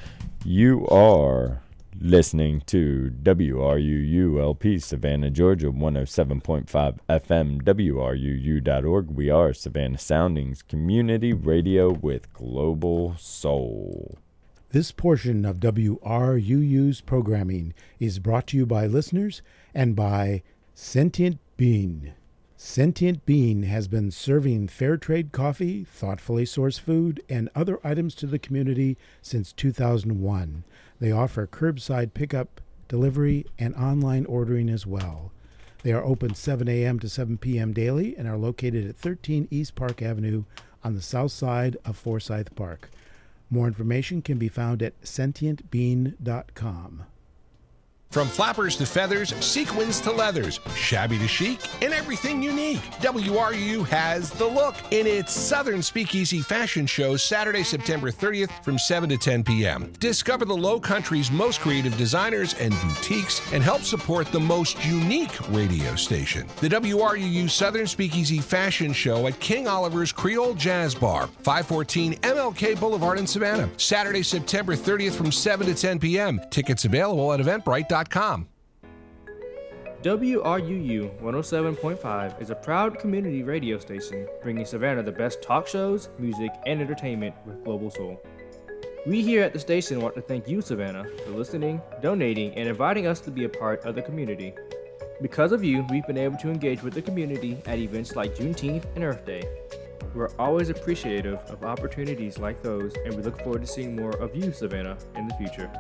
You 0.45 0.87
are 0.89 1.63
listening 2.01 2.63
to 2.67 3.13
WRUULP 3.23 4.83
Savannah, 4.83 5.31
Georgia, 5.31 5.71
107.5 5.71 6.99
FM, 7.09 7.63
WRUU.org. 7.63 9.11
We 9.11 9.31
are 9.31 9.53
Savannah 9.53 9.99
Soundings 9.99 10.63
Community 10.63 11.33
Radio 11.33 11.93
with 11.93 12.33
Global 12.33 13.15
Soul. 13.19 14.19
This 14.71 14.91
portion 14.91 15.45
of 15.45 15.61
WRUU's 15.61 17.03
programming 17.03 17.75
is 18.01 18.19
brought 18.19 18.47
to 18.49 18.57
you 18.57 18.67
by 18.67 18.87
listeners 18.87 19.43
and 19.75 19.95
by 19.95 20.43
Sentient 20.75 21.39
Bean. 21.57 22.15
Sentient 22.65 23.27
Bean 23.27 23.65
has 23.65 23.89
been 23.89 24.13
serving 24.13 24.69
fair 24.69 24.97
trade 24.97 25.33
coffee, 25.33 25.83
thoughtfully 25.83 26.45
sourced 26.45 26.79
food, 26.79 27.21
and 27.29 27.51
other 27.57 27.85
items 27.85 28.15
to 28.15 28.25
the 28.25 28.39
community 28.39 28.97
since 29.21 29.53
2001. 29.53 30.63
They 31.01 31.11
offer 31.11 31.49
curbside 31.49 32.15
pickup, 32.15 32.61
delivery, 32.87 33.47
and 33.59 33.75
online 33.75 34.25
ordering 34.27 34.71
as 34.71 34.87
well. 34.87 35.33
They 35.83 35.93
are 35.93 36.05
open 36.05 36.37
7 36.37 36.69
a.m. 36.69 37.01
to 37.01 37.09
7 37.09 37.37
p.m. 37.37 37.73
daily 37.73 38.17
and 38.17 38.29
are 38.29 38.39
located 38.39 38.89
at 38.89 38.97
13 38.97 39.49
East 39.51 39.75
Park 39.75 40.01
Avenue 40.01 40.45
on 40.85 40.95
the 40.95 41.03
south 41.03 41.33
side 41.33 41.77
of 41.85 41.97
Forsyth 41.97 42.55
Park. 42.55 42.91
More 43.51 43.67
information 43.67 44.23
can 44.23 44.39
be 44.39 44.49
found 44.49 44.85
at 44.85 44.99
sentientbean.com. 45.03 47.07
From 48.13 48.29
flappers 48.29 48.77
to 48.77 48.85
feathers, 48.85 49.35
sequins 49.43 49.99
to 50.03 50.13
leathers, 50.13 50.61
shabby 50.77 51.17
to 51.17 51.27
chic, 51.27 51.59
and 51.83 51.95
everything 51.95 52.43
unique. 52.43 52.83
WRU 53.01 53.87
has 53.89 54.31
the 54.33 54.45
look 54.45 54.75
in 54.91 55.07
its 55.07 55.33
Southern 55.33 55.83
Speakeasy 55.83 56.43
Fashion 56.43 56.85
Show 56.85 57.17
Saturday, 57.17 57.63
September 57.63 58.11
30th 58.11 58.51
from 58.63 58.79
7 58.79 59.09
to 59.09 59.17
10 59.17 59.45
p.m. 59.45 59.91
Discover 59.99 60.45
the 60.45 60.55
Low 60.55 60.79
Country's 60.79 61.31
most 61.31 61.61
creative 61.61 61.97
designers 61.97 62.53
and 62.61 62.75
boutiques 62.83 63.41
and 63.51 63.63
help 63.63 63.81
support 63.81 64.27
the 64.27 64.41
most 64.41 64.85
unique 64.85 65.33
radio 65.49 65.95
station. 65.95 66.47
The 66.61 66.69
WRUU 66.69 67.49
Southern 67.49 67.87
Speakeasy 67.87 68.41
Fashion 68.41 68.93
Show 68.93 69.27
at 69.27 69.41
King 69.41 69.67
Oliver's 69.67 70.13
Creole 70.13 70.53
Jazz 70.53 70.95
Bar, 70.95 71.29
514 71.45 72.17
MLK 72.17 72.79
Boulevard 72.79 73.19
in 73.19 73.27
Savannah. 73.27 73.71
Saturday, 73.79 74.23
September 74.23 74.77
30th 74.77 75.15
from 75.15 75.33
7 75.33 75.67
to 75.67 75.75
10 75.75 75.99
p.m. 75.99 76.39
Tickets 76.51 76.85
available 76.85 77.33
at 77.33 77.41
eventbrite.com. 77.41 78.02
WRUU 80.03 81.21
107.5 81.21 82.43
is 82.43 82.51
a 82.51 82.57
proud 82.57 82.99
community 82.99 83.45
radio 83.45 83.79
station 83.79 84.27
bringing 84.43 84.65
Savannah 84.65 85.05
the 85.05 85.13
best 85.13 85.41
talk 85.41 85.69
shows, 85.69 86.09
music, 86.19 86.51
and 86.67 86.81
entertainment 86.81 87.37
with 87.47 87.63
Global 87.63 87.89
Soul. 87.89 88.21
We 89.07 89.23
here 89.23 89.45
at 89.45 89.53
the 89.53 89.61
station 89.61 90.01
want 90.01 90.17
to 90.17 90.21
thank 90.21 90.49
you, 90.49 90.61
Savannah, 90.61 91.07
for 91.25 91.31
listening, 91.31 91.81
donating, 92.01 92.53
and 92.57 92.69
inviting 92.69 93.07
us 93.07 93.21
to 93.21 93.31
be 93.31 93.45
a 93.45 93.49
part 93.49 93.85
of 93.85 93.95
the 93.95 94.03
community. 94.03 94.55
Because 95.21 95.53
of 95.53 95.63
you, 95.63 95.87
we've 95.89 96.07
been 96.09 96.19
able 96.19 96.39
to 96.39 96.51
engage 96.51 96.83
with 96.83 96.95
the 96.95 97.03
community 97.03 97.63
at 97.67 97.79
events 97.79 98.17
like 98.17 98.35
Juneteenth 98.35 98.85
and 98.97 99.05
Earth 99.05 99.25
Day. 99.25 99.45
We're 100.15 100.35
always 100.39 100.69
appreciative 100.69 101.39
of 101.49 101.63
opportunities 101.63 102.39
like 102.39 102.61
those, 102.63 102.95
and 103.05 103.15
we 103.15 103.23
look 103.23 103.41
forward 103.43 103.61
to 103.61 103.69
seeing 103.69 103.95
more 103.95 104.17
of 104.17 104.35
you, 104.35 104.53
Savannah, 104.53 104.99
in 105.15 105.29
the 105.29 105.35
future. 105.35 105.71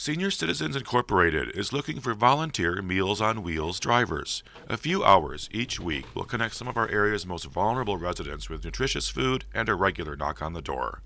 Senior 0.00 0.30
Citizens 0.30 0.76
Incorporated 0.76 1.50
is 1.56 1.72
looking 1.72 1.98
for 1.98 2.14
volunteer 2.14 2.80
Meals 2.80 3.20
on 3.20 3.42
Wheels 3.42 3.80
drivers. 3.80 4.44
A 4.68 4.76
few 4.76 5.02
hours 5.02 5.48
each 5.50 5.80
week 5.80 6.14
will 6.14 6.22
connect 6.22 6.54
some 6.54 6.68
of 6.68 6.76
our 6.76 6.86
area's 6.86 7.26
most 7.26 7.46
vulnerable 7.46 7.96
residents 7.96 8.48
with 8.48 8.64
nutritious 8.64 9.08
food 9.08 9.44
and 9.52 9.68
a 9.68 9.74
regular 9.74 10.14
knock 10.14 10.40
on 10.40 10.52
the 10.52 10.62
door. 10.62 11.02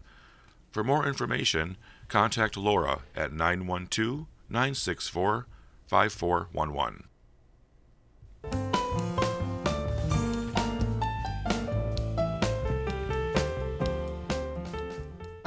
For 0.71 0.85
more 0.85 1.07
information, 1.07 1.79
contact 2.09 2.59
Laura 2.59 3.01
at 3.17 3.33
912 3.33 4.27
964 4.51 5.47
5411. 5.87 7.05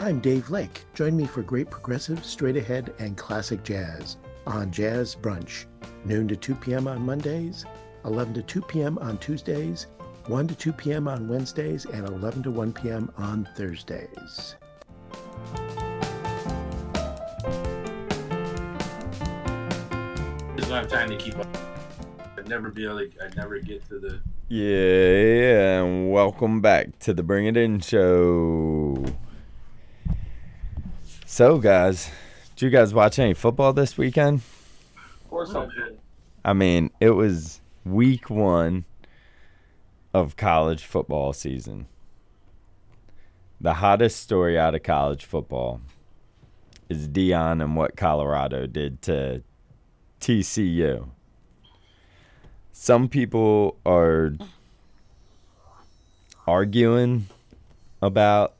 I'm 0.05 0.19
Dave 0.19 0.51
Lake. 0.51 0.85
Join 0.93 1.17
me 1.17 1.25
for 1.25 1.41
great 1.41 1.71
progressive, 1.71 2.23
straight 2.23 2.57
ahead, 2.57 2.93
and 2.99 3.17
classic 3.17 3.63
jazz 3.63 4.17
on 4.45 4.69
Jazz 4.69 5.15
Brunch, 5.15 5.65
noon 6.03 6.27
to 6.27 6.35
2 6.35 6.53
p.m. 6.53 6.87
on 6.87 7.03
Mondays, 7.03 7.65
11 8.05 8.35
to 8.35 8.43
2 8.43 8.61
p.m. 8.61 8.99
on 8.99 9.17
Tuesdays, 9.17 9.87
1 10.27 10.47
to 10.47 10.53
2 10.53 10.73
p.m. 10.73 11.07
on 11.07 11.27
Wednesdays, 11.27 11.85
and 11.85 12.07
11 12.07 12.43
to 12.43 12.51
1 12.51 12.73
p.m. 12.73 13.11
on 13.17 13.49
Thursdays. 13.55 14.07
I 14.11 15.73
just 20.55 20.69
don't 20.69 20.77
have 20.77 20.87
time 20.87 21.09
to 21.09 21.17
keep 21.17 21.35
up. 21.39 21.47
I'd 22.37 22.47
never 22.47 22.69
be 22.69 22.85
able 22.85 22.99
to, 22.99 23.09
I'd 23.23 23.35
never 23.35 23.57
get 23.57 23.83
to 23.89 23.97
the. 23.97 24.21
Yeah, 24.49 25.81
and 25.81 26.11
welcome 26.11 26.61
back 26.61 26.99
to 26.99 27.15
the 27.15 27.23
Bring 27.23 27.47
It 27.47 27.57
In 27.57 27.79
show. 27.79 28.84
So, 31.35 31.57
guys, 31.57 32.09
did 32.55 32.61
you 32.61 32.69
guys 32.69 32.93
watch 32.93 33.19
any 33.19 33.33
football 33.33 33.73
this 33.73 33.97
weekend? 33.97 34.39
Of 34.95 35.29
course 35.29 35.53
I 35.53 35.65
did. 35.65 35.99
I 36.45 36.53
mean, 36.53 36.91
it 37.01 37.09
was 37.09 37.59
week 37.83 38.29
one 38.29 38.85
of 40.13 40.37
college 40.37 40.85
football 40.85 41.33
season. 41.33 41.87
The 43.59 43.73
hottest 43.73 44.21
story 44.21 44.57
out 44.57 44.75
of 44.75 44.83
college 44.83 45.25
football 45.25 45.81
is 46.87 47.09
Deion 47.09 47.61
and 47.61 47.75
what 47.75 47.97
Colorado 47.97 48.65
did 48.65 49.01
to 49.01 49.43
TCU. 50.21 51.09
Some 52.71 53.09
people 53.09 53.75
are 53.85 54.31
arguing 56.47 57.27
about 58.01 58.53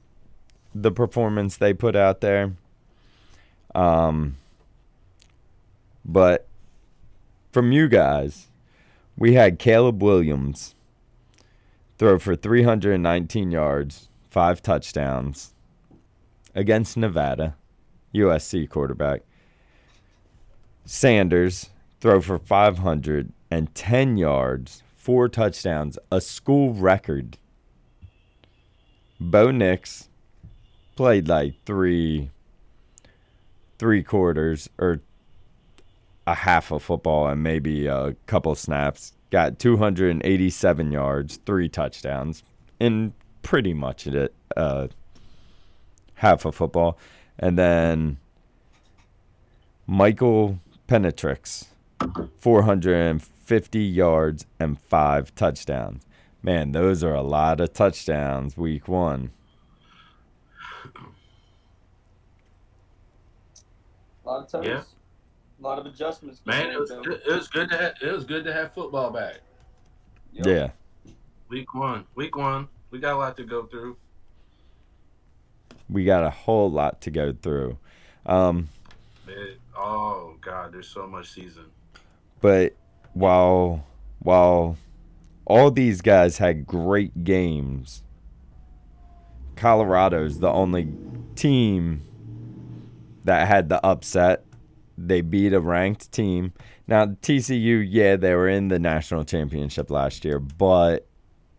the 0.74 0.92
performance 0.92 1.56
they 1.56 1.74
put 1.74 1.96
out 1.96 2.20
there. 2.20 2.52
Um, 3.76 4.38
but 6.06 6.48
from 7.52 7.74
you 7.74 7.90
guys, 7.90 8.48
we 9.18 9.34
had 9.34 9.60
Caleb 9.60 10.02
Williams 10.02 10.76
throw 11.98 12.18
for 12.18 12.36
319 12.36 13.52
yards, 13.52 14.10
five 14.30 14.62
touchdowns 14.62 15.54
against 16.54 16.96
Nevada, 16.96 17.56
USC 18.14 18.70
quarterback. 18.70 19.22
Sanders 20.86 21.70
throw 22.00 22.22
for 22.22 22.38
510 22.38 24.18
yards, 24.18 24.84
four 24.96 25.28
touchdowns, 25.28 26.00
a 26.12 26.22
school 26.22 26.74
record. 26.74 27.38
Bo 29.20 29.52
Nix 29.52 30.08
played 30.96 31.28
like 31.28 31.56
three 31.66 32.30
three 33.78 34.04
quarters 34.04 34.70
or 34.78 35.02
a 36.28 36.36
half 36.36 36.72
of 36.72 36.84
football 36.84 37.28
and 37.28 37.44
maybe 37.44 37.88
a 37.88 38.16
couple 38.26 38.56
snaps. 38.56 39.14
Got 39.32 39.60
287 39.60 40.92
yards, 40.92 41.38
three 41.46 41.68
touchdowns, 41.68 42.44
in 42.80 43.14
pretty 43.42 43.74
much 43.74 44.08
it 44.08 44.34
uh, 44.56 44.88
half 46.16 46.46
of 46.46 46.56
football, 46.56 46.98
and 47.38 47.58
then 47.58 48.18
Michael 49.88 50.60
Penetrex, 50.88 51.66
450 52.38 53.80
yards 53.80 54.46
and 54.60 54.80
five 54.80 55.36
touchdowns. 55.36 56.06
Man, 56.42 56.72
those 56.72 57.04
are 57.04 57.14
a 57.14 57.22
lot 57.22 57.60
of 57.60 57.74
touchdowns 57.74 58.56
week 58.56 58.88
one. 58.88 59.32
A 64.26 64.30
lot 64.30 64.44
of 64.44 64.50
times. 64.52 64.68
Yeah. 64.68 64.84
A 65.60 65.62
lot 65.62 65.80
of 65.80 65.86
adjustments. 65.86 66.42
Man, 66.46 66.70
it 66.70 66.80
was 66.80 66.92
good, 66.92 67.22
it 67.26 67.34
was 67.34 67.48
good 67.48 67.70
to 67.70 67.78
have, 67.78 67.94
it 68.02 68.12
was 68.12 68.26
good 68.26 68.44
to 68.44 68.54
have 68.54 68.74
football 68.74 69.12
back. 69.12 69.40
Yep. 70.34 70.46
Yeah. 70.46 70.70
Week 71.48 71.74
one, 71.74 72.06
week 72.16 72.36
one, 72.36 72.68
we 72.92 73.00
got 73.00 73.14
a 73.14 73.18
lot 73.18 73.38
to 73.38 73.44
go 73.44 73.66
through. 73.66 73.96
We 75.90 76.04
got 76.04 76.24
a 76.24 76.30
whole 76.30 76.70
lot 76.72 77.02
to 77.02 77.12
go 77.12 77.32
through. 77.34 77.78
Um, 78.26 78.70
Man, 79.28 79.56
oh 79.78 80.36
God, 80.42 80.74
there's 80.74 80.88
so 80.88 81.08
much 81.08 81.30
season. 81.32 81.66
but 82.42 82.76
while 83.14 83.86
while 84.20 84.78
all 85.46 85.70
these 85.72 86.02
guys 86.02 86.40
had 86.40 86.66
great 86.66 87.24
games, 87.24 88.04
Colorado's 89.56 90.40
the 90.40 90.50
only 90.50 90.88
team 91.36 92.02
that 93.26 93.48
had 93.48 93.70
the 93.70 93.86
upset. 93.86 94.46
They 94.98 95.22
beat 95.22 95.54
a 95.54 95.60
ranked 95.60 96.12
team. 96.12 96.54
Now 96.88 97.06
TCU, 97.08 97.86
yeah, 97.88 98.16
they 98.16 98.34
were 98.34 98.48
in 98.48 98.70
the 98.70 98.80
national 98.80 99.26
championship 99.26 99.92
last 99.92 100.24
year, 100.24 100.40
but 100.40 101.08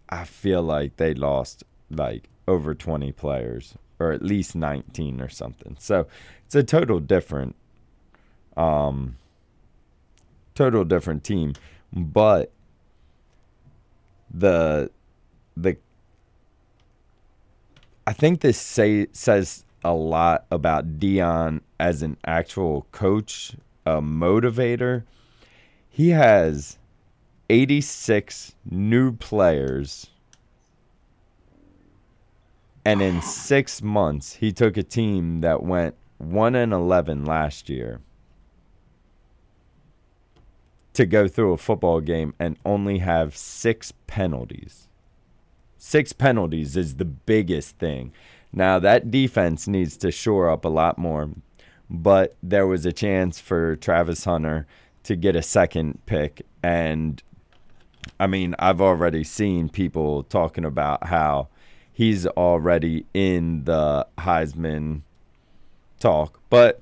I 0.08 0.25
feel 0.25 0.62
like 0.62 0.96
they 0.96 1.12
lost 1.12 1.64
like 1.90 2.30
over 2.49 2.75
20 2.75 3.12
players 3.12 3.75
or 3.99 4.12
at 4.12 4.23
least 4.23 4.54
19 4.54 5.20
or 5.20 5.28
something. 5.28 5.76
So 5.78 6.06
it's 6.46 6.54
a 6.54 6.62
total 6.62 7.00
different 7.00 7.56
um 8.56 9.16
total 10.54 10.85
different 10.85 11.23
team, 11.23 11.52
but 11.92 12.50
the 14.32 14.90
the 15.56 15.76
I 18.06 18.12
think 18.12 18.40
this 18.40 18.58
say 18.58 19.08
says 19.12 19.65
a 19.87 19.95
lot 19.95 20.45
about 20.50 20.99
Deion 20.99 21.61
as 21.78 22.02
an 22.02 22.16
actual 22.26 22.88
coach, 22.90 23.52
a 23.87 24.02
motivator. 24.02 25.05
He 25.88 26.11
has 26.11 26.76
86 27.49 28.57
new 28.69 29.12
players. 29.12 30.09
And 32.85 33.00
in 33.00 33.23
6 33.23 33.83
months, 33.83 34.35
he 34.35 34.50
took 34.50 34.76
a 34.76 34.83
team 34.83 35.40
that 35.43 35.62
went 35.62 35.95
1 36.19 36.57
and 36.57 36.73
11 36.73 37.25
last 37.25 37.69
year 37.69 38.00
to 40.95 41.07
go 41.07 41.28
through 41.28 41.52
a 41.52 41.59
football 41.59 42.00
game 42.00 42.35
and 42.40 42.59
only 42.64 42.99
have 42.99 43.37
6 43.37 43.93
penalties. 44.09 44.88
6 45.78 46.12
penalties 46.14 46.76
is 46.76 46.97
the 46.97 47.05
biggest 47.05 47.78
thing. 47.78 48.12
Now 48.56 48.80
that 48.80 49.10
defense 49.10 49.68
needs 49.68 49.96
to 49.98 50.10
shore 50.10 50.50
up 50.50 50.64
a 50.64 50.68
lot 50.68 50.98
more, 50.98 51.30
but 51.88 52.34
there 52.42 52.66
was 52.66 52.84
a 52.84 52.92
chance 52.92 53.38
for 53.38 53.76
Travis 53.76 54.25
Hunter 54.25 54.66
to 55.04 55.14
get 55.14 55.36
a 55.36 55.42
second 55.42 56.04
pick 56.06 56.44
and 56.62 57.22
I 58.18 58.26
mean, 58.26 58.54
I've 58.58 58.80
already 58.80 59.25
seen 59.25 59.68
people 59.68 60.22
talking 60.25 60.64
about 60.64 61.08
how 61.08 61.48
he's 61.92 62.26
already 62.26 63.04
in 63.12 63.64
the 63.64 64.06
Heisman 64.18 65.02
talk, 65.99 66.40
but 66.49 66.80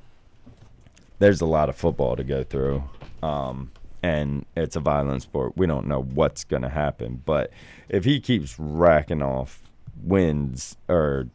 there's 1.18 1.40
a 1.40 1.46
lot 1.46 1.68
of 1.68 1.76
football 1.76 2.14
to 2.16 2.24
go 2.24 2.44
through. 2.44 2.84
Um, 3.22 3.70
and 4.02 4.44
it's 4.54 4.76
a 4.76 4.80
violent 4.80 5.22
sport. 5.22 5.56
We 5.56 5.66
don't 5.66 5.87
know 5.87 6.02
what's 6.02 6.44
going 6.44 6.62
to 6.62 6.68
happen, 6.68 7.22
but 7.24 7.50
if 7.88 8.04
he 8.04 8.20
keeps 8.20 8.58
racking 8.58 9.22
off 9.22 9.62
wins 10.02 10.76
or 10.88 11.28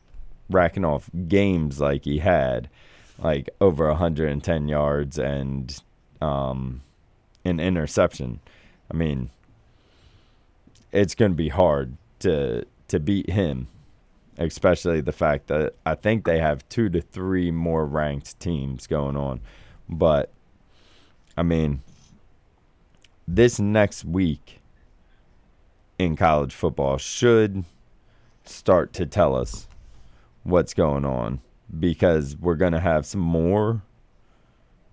racking 0.50 0.86
off 0.86 1.10
games 1.28 1.80
like 1.80 2.06
he 2.06 2.20
had, 2.20 2.70
like 3.18 3.50
over 3.62 3.88
110 3.88 4.68
yards 4.68 5.18
and 5.18 5.82
um, 6.22 6.82
an 7.46 7.60
interception, 7.60 8.40
I 8.92 8.96
mean, 8.96 9.30
it's 10.92 11.16
going 11.16 11.32
to 11.32 11.38
be 11.38 11.50
hard 11.50 11.96
to 12.20 12.66
to 12.88 13.00
beat 13.00 13.30
him, 13.30 13.68
especially 14.38 15.00
the 15.00 15.12
fact 15.12 15.48
that 15.48 15.76
I 15.86 15.94
think 15.94 16.26
they 16.26 16.40
have 16.40 16.68
two 16.70 16.90
to 16.90 17.02
three 17.02 17.52
more 17.52 17.86
ranked 17.86 18.40
teams 18.40 18.88
going 18.88 19.16
on. 19.16 19.42
But 19.88 20.32
I 21.38 21.44
mean, 21.44 21.82
this 23.28 23.60
next 23.60 24.04
week 24.04 24.60
in 26.00 26.16
college 26.16 26.54
football 26.54 26.98
should 26.98 27.64
start 28.44 28.92
to 28.94 29.06
tell 29.06 29.36
us 29.36 29.68
what's 30.50 30.74
going 30.74 31.06
on 31.06 31.42
because 31.80 32.36
we're 32.38 32.56
going 32.56 32.74
to 32.74 32.80
have 32.80 33.06
some 33.06 33.22
more 33.22 33.82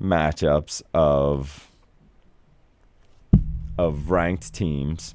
matchups 0.00 0.82
of 0.94 1.70
of 3.78 4.10
ranked 4.10 4.54
teams. 4.54 5.14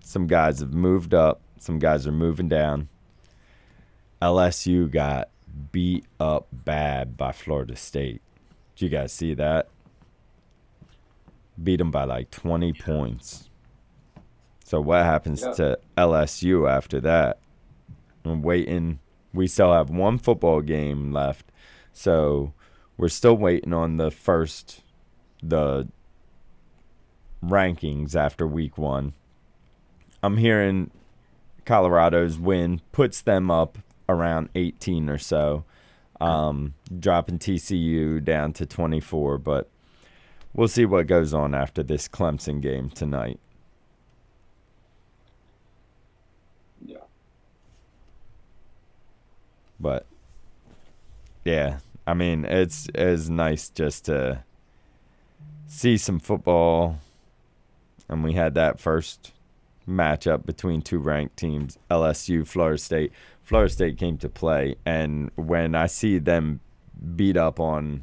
Some 0.00 0.26
guys 0.26 0.60
have 0.60 0.72
moved 0.72 1.14
up, 1.14 1.40
some 1.58 1.78
guys 1.78 2.06
are 2.06 2.12
moving 2.12 2.48
down. 2.48 2.88
LSU 4.22 4.90
got 4.90 5.28
beat 5.72 6.04
up 6.20 6.46
bad 6.52 7.16
by 7.16 7.32
Florida 7.32 7.76
State. 7.76 8.20
Did 8.74 8.84
you 8.84 8.88
guys 8.90 9.12
see 9.12 9.34
that? 9.34 9.68
Beat 11.62 11.76
them 11.76 11.90
by 11.90 12.04
like 12.04 12.30
20 12.30 12.72
points. 12.74 13.48
So 14.64 14.80
what 14.80 15.04
happens 15.04 15.42
Yeah. 15.42 15.52
to 15.52 15.78
LSU 15.96 16.68
after 16.68 17.00
that? 17.00 17.38
I'm 18.24 18.42
waiting. 18.42 18.98
We 19.36 19.46
still 19.46 19.72
have 19.72 19.90
one 19.90 20.18
football 20.18 20.62
game 20.62 21.12
left. 21.12 21.46
So 21.92 22.52
we're 22.96 23.08
still 23.08 23.36
waiting 23.36 23.72
on 23.72 23.98
the 23.98 24.10
first 24.10 24.82
the 25.42 25.88
rankings 27.44 28.16
after 28.16 28.46
week 28.46 28.78
1. 28.78 29.12
I'm 30.22 30.36
hearing 30.38 30.90
Colorado's 31.64 32.38
win 32.38 32.80
puts 32.92 33.20
them 33.20 33.50
up 33.50 33.78
around 34.08 34.48
18 34.54 35.08
or 35.08 35.18
so, 35.18 35.64
um, 36.20 36.74
dropping 36.98 37.38
TCU 37.38 38.24
down 38.24 38.52
to 38.54 38.66
24. 38.66 39.38
But 39.38 39.68
we'll 40.54 40.68
see 40.68 40.86
what 40.86 41.06
goes 41.06 41.34
on 41.34 41.54
after 41.54 41.82
this 41.82 42.08
Clemson 42.08 42.60
game 42.60 42.90
tonight. 42.90 43.38
But 49.78 50.06
yeah, 51.44 51.78
I 52.06 52.14
mean 52.14 52.44
it's 52.44 52.88
it's 52.94 53.28
nice 53.28 53.68
just 53.68 54.06
to 54.06 54.42
see 55.66 55.96
some 55.96 56.18
football, 56.18 56.98
and 58.08 58.22
we 58.24 58.32
had 58.32 58.54
that 58.54 58.80
first 58.80 59.32
matchup 59.88 60.44
between 60.44 60.82
two 60.82 60.98
ranked 60.98 61.36
teams, 61.36 61.78
LSU, 61.90 62.46
Florida 62.46 62.78
State. 62.78 63.12
Florida 63.42 63.72
State 63.72 63.96
came 63.96 64.18
to 64.18 64.28
play, 64.28 64.74
and 64.84 65.30
when 65.36 65.74
I 65.74 65.86
see 65.86 66.18
them 66.18 66.60
beat 67.14 67.36
up 67.36 67.60
on 67.60 68.02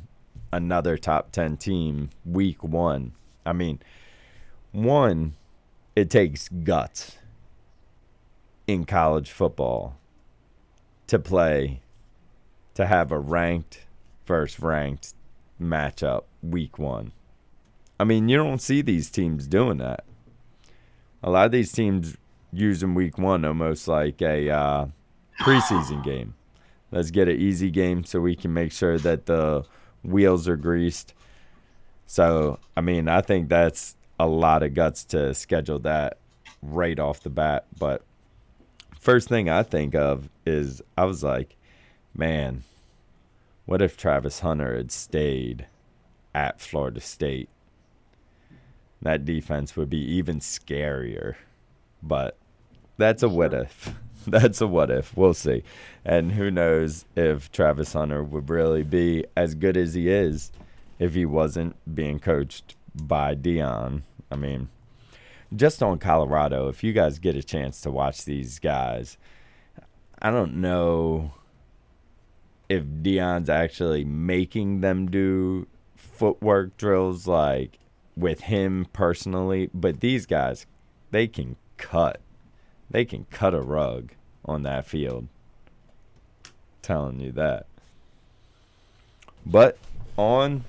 another 0.54 0.98
top 0.98 1.32
10 1.32 1.58
team 1.58 2.10
week 2.26 2.64
one, 2.64 3.14
I 3.46 3.52
mean, 3.52 3.82
one, 4.72 5.34
it 5.96 6.10
takes 6.10 6.48
guts 6.48 7.18
in 8.68 8.86
college 8.86 9.32
football 9.32 9.98
to 11.14 11.20
play, 11.20 11.82
to 12.76 12.86
have 12.86 13.12
a 13.12 13.20
ranked, 13.20 13.86
first 14.26 14.60
ranked 14.60 15.14
matchup 15.62 16.24
week 16.42 16.78
one. 16.78 17.14
I 18.00 18.04
mean, 18.04 18.28
you 18.28 18.38
don't 18.38 18.62
see 18.62 18.82
these 18.82 19.10
teams 19.10 19.48
doing 19.48 19.78
that 19.78 20.04
a 21.24 21.30
lot 21.30 21.46
of 21.46 21.52
these 21.52 21.72
teams 21.72 22.18
use 22.52 22.74
using 22.82 22.94
week 22.94 23.18
one 23.18 23.46
almost 23.46 23.88
like 23.88 24.22
a 24.22 24.50
uh, 24.50 24.86
preseason 25.42 26.04
game. 26.04 26.36
Let's 26.92 27.10
get 27.10 27.28
an 27.28 27.40
easy 27.40 27.72
game 27.72 28.04
so 28.04 28.20
we 28.20 28.36
can 28.36 28.54
make 28.54 28.72
sure 28.72 29.00
that 29.00 29.26
the 29.26 29.64
wheels 30.04 30.48
are 30.48 30.58
greased. 30.58 31.16
So, 32.06 32.60
I 32.78 32.82
mean, 32.82 33.08
I 33.08 33.22
think 33.22 33.50
that's 33.50 33.96
a 34.20 34.28
lot 34.28 34.62
of 34.62 34.76
guts 34.76 35.04
to 35.06 35.34
schedule 35.34 35.80
that 35.80 36.18
right 36.62 37.00
off 37.00 37.22
the 37.22 37.32
bat. 37.32 37.66
But 37.80 38.04
first 39.04 39.30
thing 39.30 39.50
I 39.50 39.64
think 39.64 39.96
of 39.96 40.30
is 40.46 40.82
I 40.98 41.06
was 41.06 41.24
like, 41.24 41.56
man, 42.16 42.64
what 43.66 43.82
if 43.82 43.98
Travis 43.98 44.40
Hunter 44.40 44.76
had 44.76 44.92
stayed 44.92 45.68
at 46.34 46.60
Florida 46.60 47.00
State 47.00 47.50
that 49.04 49.26
defense 49.26 49.76
would 49.76 49.90
be 49.90 50.00
even 50.00 50.40
scarier. 50.40 51.36
But 52.02 52.38
that's 52.98 53.22
a 53.22 53.30
what 53.30 53.54
if. 53.54 53.94
That's 54.26 54.62
a 54.62 54.68
what 54.68 54.90
if. 54.90 55.18
We'll 55.18 55.34
see. 55.34 55.64
And 56.06 56.32
who 56.32 56.50
knows 56.50 57.04
if 57.14 57.52
Travis 57.52 57.92
Hunter 57.92 58.24
would 58.24 58.50
really 58.50 58.84
be 58.84 59.26
as 59.36 59.54
good 59.54 59.76
as 59.76 59.96
he 59.96 60.10
is 60.10 60.50
if 60.98 61.14
he 61.14 61.26
wasn't 61.26 61.76
being 61.94 62.20
coached 62.20 62.78
by 62.96 63.36
Deion. 63.36 64.04
I 64.32 64.38
mean, 64.38 64.70
just 65.56 65.84
on 65.84 66.00
Colorado, 66.00 66.68
if 66.68 66.84
you 66.84 66.94
guys 66.94 67.20
get 67.20 67.36
a 67.36 67.44
chance 67.44 67.82
to 67.82 67.92
watch 67.92 68.26
these 68.26 68.60
guys, 68.60 69.18
I 70.22 70.32
don't 70.32 70.56
know 70.56 71.34
if 72.70 72.84
Deion's 72.84 73.50
actually 73.50 74.04
making 74.04 74.82
them 74.82 75.10
do 75.12 75.68
footwork 75.96 76.78
drills 76.78 77.28
like 77.28 77.80
with 78.16 78.42
him 78.42 78.88
personally, 78.94 79.70
but 79.74 80.00
these 80.00 80.26
guys, 80.26 80.66
they 81.12 81.28
can 81.28 81.56
cut. 81.78 82.20
They 82.90 83.06
can 83.06 83.26
cut 83.30 83.54
a 83.54 83.62
rug 83.62 84.14
on 84.46 84.64
that 84.64 84.86
field. 84.86 85.28
Telling 86.82 87.20
you 87.20 87.32
that. 87.34 87.66
But 89.46 89.78
on 90.18 90.64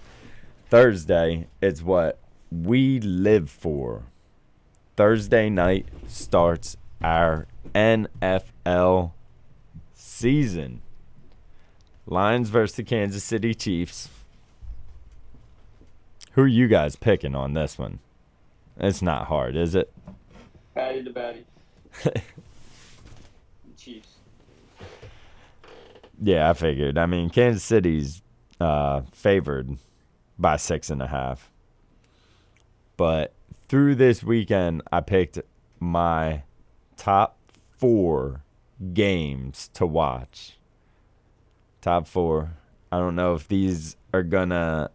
Thursday, 0.69 1.47
it's 1.61 1.83
what 1.83 2.19
we 2.51 3.01
live 3.01 3.51
for. 3.51 4.05
Thursday 4.97 5.51
night 5.51 5.87
starts 6.07 6.77
our 7.03 7.47
NFL 7.75 9.13
season. 9.93 10.81
Lions 12.07 12.49
versus 12.51 12.77
the 12.77 12.85
Kansas 12.85 13.25
City 13.25 13.55
Chiefs. 13.55 14.09
Who 16.33 16.43
are 16.43 16.49
you 16.49 16.69
guys 16.69 16.97
picking 16.97 17.35
on 17.35 17.55
this 17.55 17.79
one? 17.79 18.01
It's 18.77 19.03
not 19.03 19.27
hard, 19.27 19.57
is 19.57 19.75
it? 19.75 19.93
Patty 20.75 21.05
to 21.05 21.11
Patty. 21.11 21.45
Chiefs. 23.79 24.09
Yeah, 26.21 26.51
I 26.51 26.53
figured. 26.55 26.99
I 26.99 27.07
mean, 27.07 27.31
Kansas 27.31 27.63
City's 27.63 28.23
uh, 28.61 29.03
favored 29.13 29.77
by 30.39 30.57
six 30.57 30.91
and 30.91 31.03
a 31.03 31.07
half. 31.07 31.51
But 32.97 33.33
through 33.69 33.95
this 33.97 34.23
weekend, 34.23 34.83
I 34.93 35.01
picked 35.01 35.41
my 35.81 36.43
top 36.97 37.39
four 37.77 38.43
games 38.93 39.69
to 39.75 39.87
watch. 39.87 40.59
Top 41.81 42.07
four. 42.07 42.55
I 42.91 42.99
don't 42.99 43.17
know 43.17 43.35
if 43.35 43.49
these 43.49 43.97
are 44.13 44.23
gonna 44.23 44.91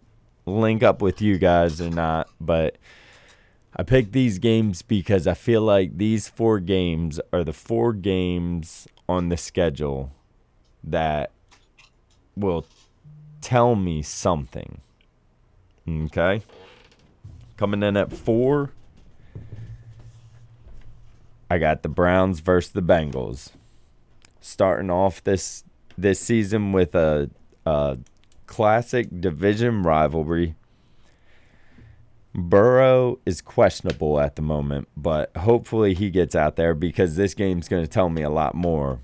link 0.46 0.84
up 0.84 1.02
with 1.02 1.22
you 1.22 1.38
guys 1.38 1.82
or 1.82 1.90
not, 1.90 2.30
but 2.40 2.78
I 3.76 3.84
picked 3.84 4.14
these 4.14 4.40
games 4.40 4.82
because 4.82 5.28
I 5.28 5.34
feel 5.34 5.62
like 5.62 5.98
these 5.98 6.28
four 6.28 6.60
games 6.60 7.20
are 7.32 7.44
the 7.44 7.54
four 7.54 7.94
games 7.94 8.88
on 9.08 9.30
the 9.30 9.38
schedule 9.38 10.12
that 10.84 11.32
will 12.36 12.66
tell 13.42 13.76
me 13.76 14.02
something. 14.02 14.82
Okay? 15.88 16.44
Coming 17.60 17.84
in 17.84 17.98
at 17.98 18.14
four, 18.14 18.72
I 21.50 21.58
got 21.58 21.84
the 21.84 21.90
Browns 21.90 22.40
versus 22.40 22.72
the 22.72 22.82
Bengals. 22.82 23.52
Starting 24.40 24.90
off 24.90 25.22
this 25.22 25.66
this 25.98 26.22
season 26.22 26.72
with 26.72 26.96
a, 26.96 27.30
a 27.66 27.98
classic 28.48 29.10
division 29.20 29.84
rivalry. 29.84 30.56
Burrow 32.34 33.20
is 33.26 33.42
questionable 33.42 34.22
at 34.22 34.38
the 34.38 34.42
moment, 34.42 34.88
but 34.96 35.36
hopefully 35.36 35.94
he 35.94 36.10
gets 36.10 36.36
out 36.36 36.56
there 36.56 36.74
because 36.74 37.18
this 37.18 37.34
game's 37.34 37.68
going 37.68 37.84
to 37.84 37.92
tell 37.92 38.08
me 38.08 38.22
a 38.22 38.30
lot 38.30 38.56
more 38.56 39.00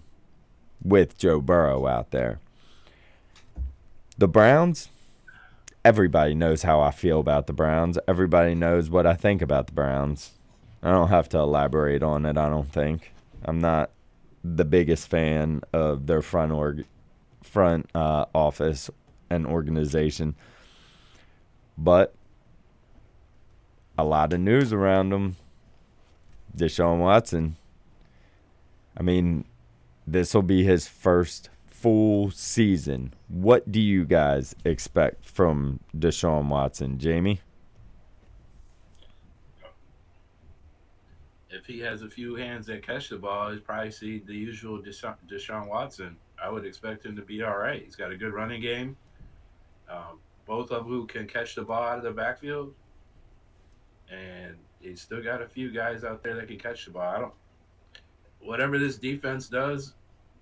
with 0.82 1.18
Joe 1.18 1.41
Burrow 1.41 1.88
out 1.88 2.12
there. 2.12 2.39
The 4.18 4.30
Browns, 4.30 4.88
everybody 5.86 6.34
knows 6.34 6.63
how 6.63 6.82
I 6.82 6.89
feel 6.89 7.19
about 7.19 7.45
the 7.45 7.54
Browns. 7.54 8.00
Everybody 8.08 8.56
knows 8.56 8.89
what 8.89 9.06
I 9.06 9.13
think 9.13 9.43
about 9.43 9.67
the 9.67 9.74
Browns. 9.74 10.32
I 10.82 10.89
don't 10.89 11.10
have 11.10 11.30
to 11.30 11.38
elaborate 11.38 12.02
on 12.02 12.26
it, 12.26 12.38
I 12.38 12.50
don't 12.50 12.71
think. 12.71 13.13
I'm 13.43 13.60
not 13.60 13.91
the 14.43 14.65
biggest 14.65 15.08
fan 15.08 15.62
of 15.71 16.08
their 16.08 16.24
front 16.24 16.52
org 16.52 16.86
front 17.43 17.88
uh, 17.93 18.26
office 18.34 18.89
and 19.30 19.45
organization. 19.45 20.36
But 21.78 22.15
a 23.95 24.04
lot 24.04 24.34
of 24.34 24.39
news 24.39 24.74
around 24.74 25.10
them. 25.10 25.36
Deshaun 26.58 26.98
Watson. 26.98 27.58
I 28.98 29.04
mean, 29.04 29.45
this 30.08 30.34
will 30.34 30.41
be 30.41 30.63
his 30.63 30.88
first 30.88 31.50
full 31.86 32.32
season. 32.32 33.13
What 33.28 33.71
do 33.71 33.80
you 33.80 34.06
guys 34.06 34.56
expect 34.65 35.24
from 35.24 35.82
Deshaun 35.95 36.48
Watson, 36.48 36.98
Jamie? 36.98 37.41
If 41.52 41.67
he 41.67 41.78
has 41.82 42.02
a 42.02 42.10
few 42.10 42.34
hands 42.34 42.65
that 42.65 42.82
catch 42.82 43.10
the 43.10 43.17
ball, 43.17 43.52
he's 43.52 43.60
probably 43.60 43.91
see 43.91 44.17
the 44.17 44.34
usual 44.34 44.80
Deshaun, 44.80 45.13
Deshaun 45.30 45.67
Watson. 45.67 46.17
I 46.43 46.50
would 46.50 46.65
expect 46.65 47.06
him 47.06 47.15
to 47.17 47.21
be 47.21 47.43
all 47.43 47.56
right. 47.56 47.84
He's 47.84 47.95
got 47.95 48.12
a 48.12 48.17
good 48.17 48.34
running 48.34 48.63
game. 48.63 48.98
Um, 49.88 50.17
both 50.48 50.71
of 50.71 50.88
who 50.88 51.06
can 51.06 51.28
catch 51.28 51.54
the 51.54 51.62
ball 51.62 51.84
out 51.84 52.00
of 52.00 52.04
the 52.04 52.10
backfield, 52.10 52.74
and 54.12 54.56
he's 54.80 55.02
still 55.02 55.21
got 55.21 55.43
a 55.43 55.48
few 55.48 55.69
guys 55.69 56.04
out 56.04 56.24
there 56.24 56.34
that 56.34 56.48
can 56.48 56.58
catch 56.58 56.86
the 56.86 56.89
ball. 56.89 57.15
I 57.15 57.19
don't. 57.19 57.34
Whatever 58.39 58.80
this 58.80 58.98
defense 58.98 59.48
does, 59.48 59.93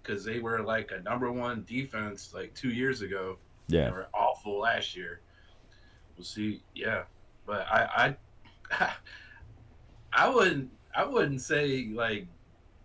because 0.04 0.24
they 0.26 0.40
were 0.40 0.62
like 0.62 0.92
a 0.92 1.02
number 1.02 1.32
one 1.32 1.66
defense 1.68 2.34
like 2.34 2.54
two 2.54 2.70
years 2.70 3.02
ago. 3.02 3.38
Yeah, 3.68 3.86
they 3.86 3.92
were 3.92 4.08
awful 4.14 4.60
last 4.60 4.96
year. 4.96 5.22
We'll 6.18 6.26
see. 6.26 6.62
Yeah, 6.76 7.04
but 7.46 7.66
I, 7.72 8.16
I, 8.72 8.90
I 10.14 10.30
wouldn't, 10.30 10.70
I 10.96 11.06
wouldn't 11.06 11.42
say 11.42 11.90
like 11.94 12.28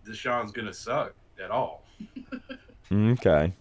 Deshaun's 0.07 0.53
gonna 0.53 0.73
suck 0.73 1.15
at 1.43 1.51
all. 1.51 1.85
okay. 2.93 3.53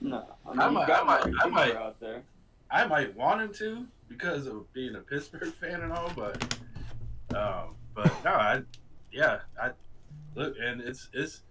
No, 0.00 0.24
I, 0.46 0.50
mean, 0.50 0.60
I 0.60 0.70
might, 0.70 0.90
I 0.90 1.02
might, 1.04 1.34
I 1.42 1.46
might, 1.48 1.76
out 1.76 2.00
there. 2.00 2.22
I 2.70 2.86
might 2.86 3.14
want 3.14 3.42
him 3.42 3.52
to 3.54 3.86
because 4.08 4.46
of 4.46 4.72
being 4.72 4.94
a 4.96 5.00
Pittsburgh 5.00 5.52
fan 5.60 5.82
and 5.82 5.92
all, 5.92 6.10
but, 6.16 6.42
um, 7.34 7.74
but 7.94 8.12
no, 8.24 8.30
I, 8.30 8.62
yeah, 9.12 9.40
I 9.60 9.70
look, 10.34 10.54
and 10.62 10.80
it's 10.80 11.08
it's 11.12 11.42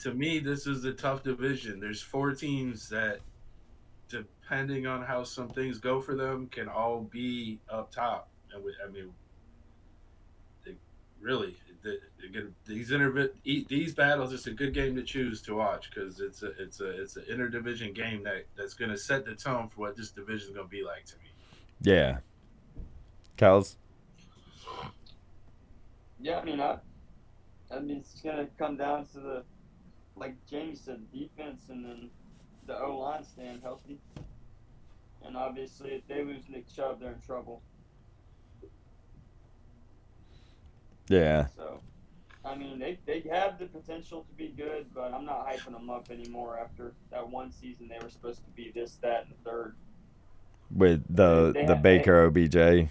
to 0.00 0.14
me 0.14 0.38
this 0.38 0.66
is 0.66 0.84
a 0.84 0.92
tough 0.92 1.22
division. 1.22 1.80
There's 1.80 2.02
four 2.02 2.32
teams 2.32 2.88
that, 2.88 3.20
depending 4.08 4.86
on 4.86 5.02
how 5.02 5.24
some 5.24 5.48
things 5.48 5.78
go 5.78 6.00
for 6.00 6.14
them, 6.14 6.48
can 6.48 6.68
all 6.68 7.00
be 7.00 7.58
up 7.68 7.90
top. 7.90 8.28
And 8.52 8.64
we, 8.64 8.72
I 8.84 8.90
mean, 8.90 9.12
they, 10.64 10.74
really, 11.20 11.56
the, 11.82 11.98
the, 12.20 12.50
these 12.66 12.90
intervi- 12.90 13.68
these 13.68 13.94
battles, 13.94 14.32
it's 14.32 14.46
a 14.46 14.52
good 14.52 14.72
game 14.72 14.96
to 14.96 15.02
choose 15.02 15.42
to 15.42 15.54
watch 15.54 15.90
because 15.90 16.20
it's 16.20 16.42
a 16.42 16.50
it's 16.60 16.80
a 16.80 17.02
it's 17.02 17.16
an 17.16 17.24
interdivision 17.30 17.94
game 17.94 18.22
that 18.24 18.46
that's 18.56 18.74
going 18.74 18.90
to 18.90 18.98
set 18.98 19.24
the 19.24 19.34
tone 19.34 19.68
for 19.68 19.80
what 19.80 19.96
this 19.96 20.10
division 20.10 20.48
is 20.48 20.54
going 20.54 20.66
to 20.66 20.70
be 20.70 20.82
like 20.82 21.04
to 21.06 21.16
me. 21.16 21.30
Yeah. 21.80 22.18
Kels? 23.36 23.76
Yeah, 26.20 26.40
I 26.40 26.44
mean, 26.44 26.60
I, 26.60 26.78
I 27.70 27.78
mean, 27.78 27.98
it's 27.98 28.20
gonna 28.20 28.48
come 28.58 28.76
down 28.76 29.06
to 29.06 29.20
the, 29.20 29.44
like 30.18 30.34
Jamie 30.48 30.74
said, 30.74 31.00
defense 31.12 31.62
and 31.68 31.84
then 31.84 32.10
the 32.66 32.78
O 32.78 32.98
line 32.98 33.24
staying 33.24 33.60
healthy. 33.62 33.98
And 35.24 35.36
obviously, 35.36 35.90
if 35.90 36.06
they 36.06 36.22
lose 36.24 36.42
Nick 36.48 36.72
Chubb, 36.72 37.00
they're 37.00 37.12
in 37.12 37.20
trouble. 37.20 37.62
Yeah. 41.08 41.46
So, 41.56 41.80
I 42.44 42.54
mean, 42.54 42.78
they, 42.78 42.98
they 43.06 43.20
have 43.30 43.58
the 43.58 43.66
potential 43.66 44.24
to 44.28 44.34
be 44.36 44.48
good, 44.56 44.86
but 44.94 45.12
I'm 45.12 45.24
not 45.24 45.46
hyping 45.48 45.72
them 45.72 45.90
up 45.90 46.10
anymore 46.10 46.58
after 46.58 46.92
that 47.10 47.28
one 47.28 47.50
season 47.50 47.88
they 47.88 47.98
were 48.02 48.10
supposed 48.10 48.44
to 48.44 48.50
be 48.50 48.70
this, 48.74 48.96
that, 49.02 49.24
and 49.24 49.32
the 49.32 49.50
third. 49.50 49.74
With 50.70 51.02
the 51.08 51.52
They- 51.52 51.60
they 51.62 51.66
the 51.66 51.74
have- 51.74 51.82
Baker 51.82 52.22
OBJ 52.26 52.88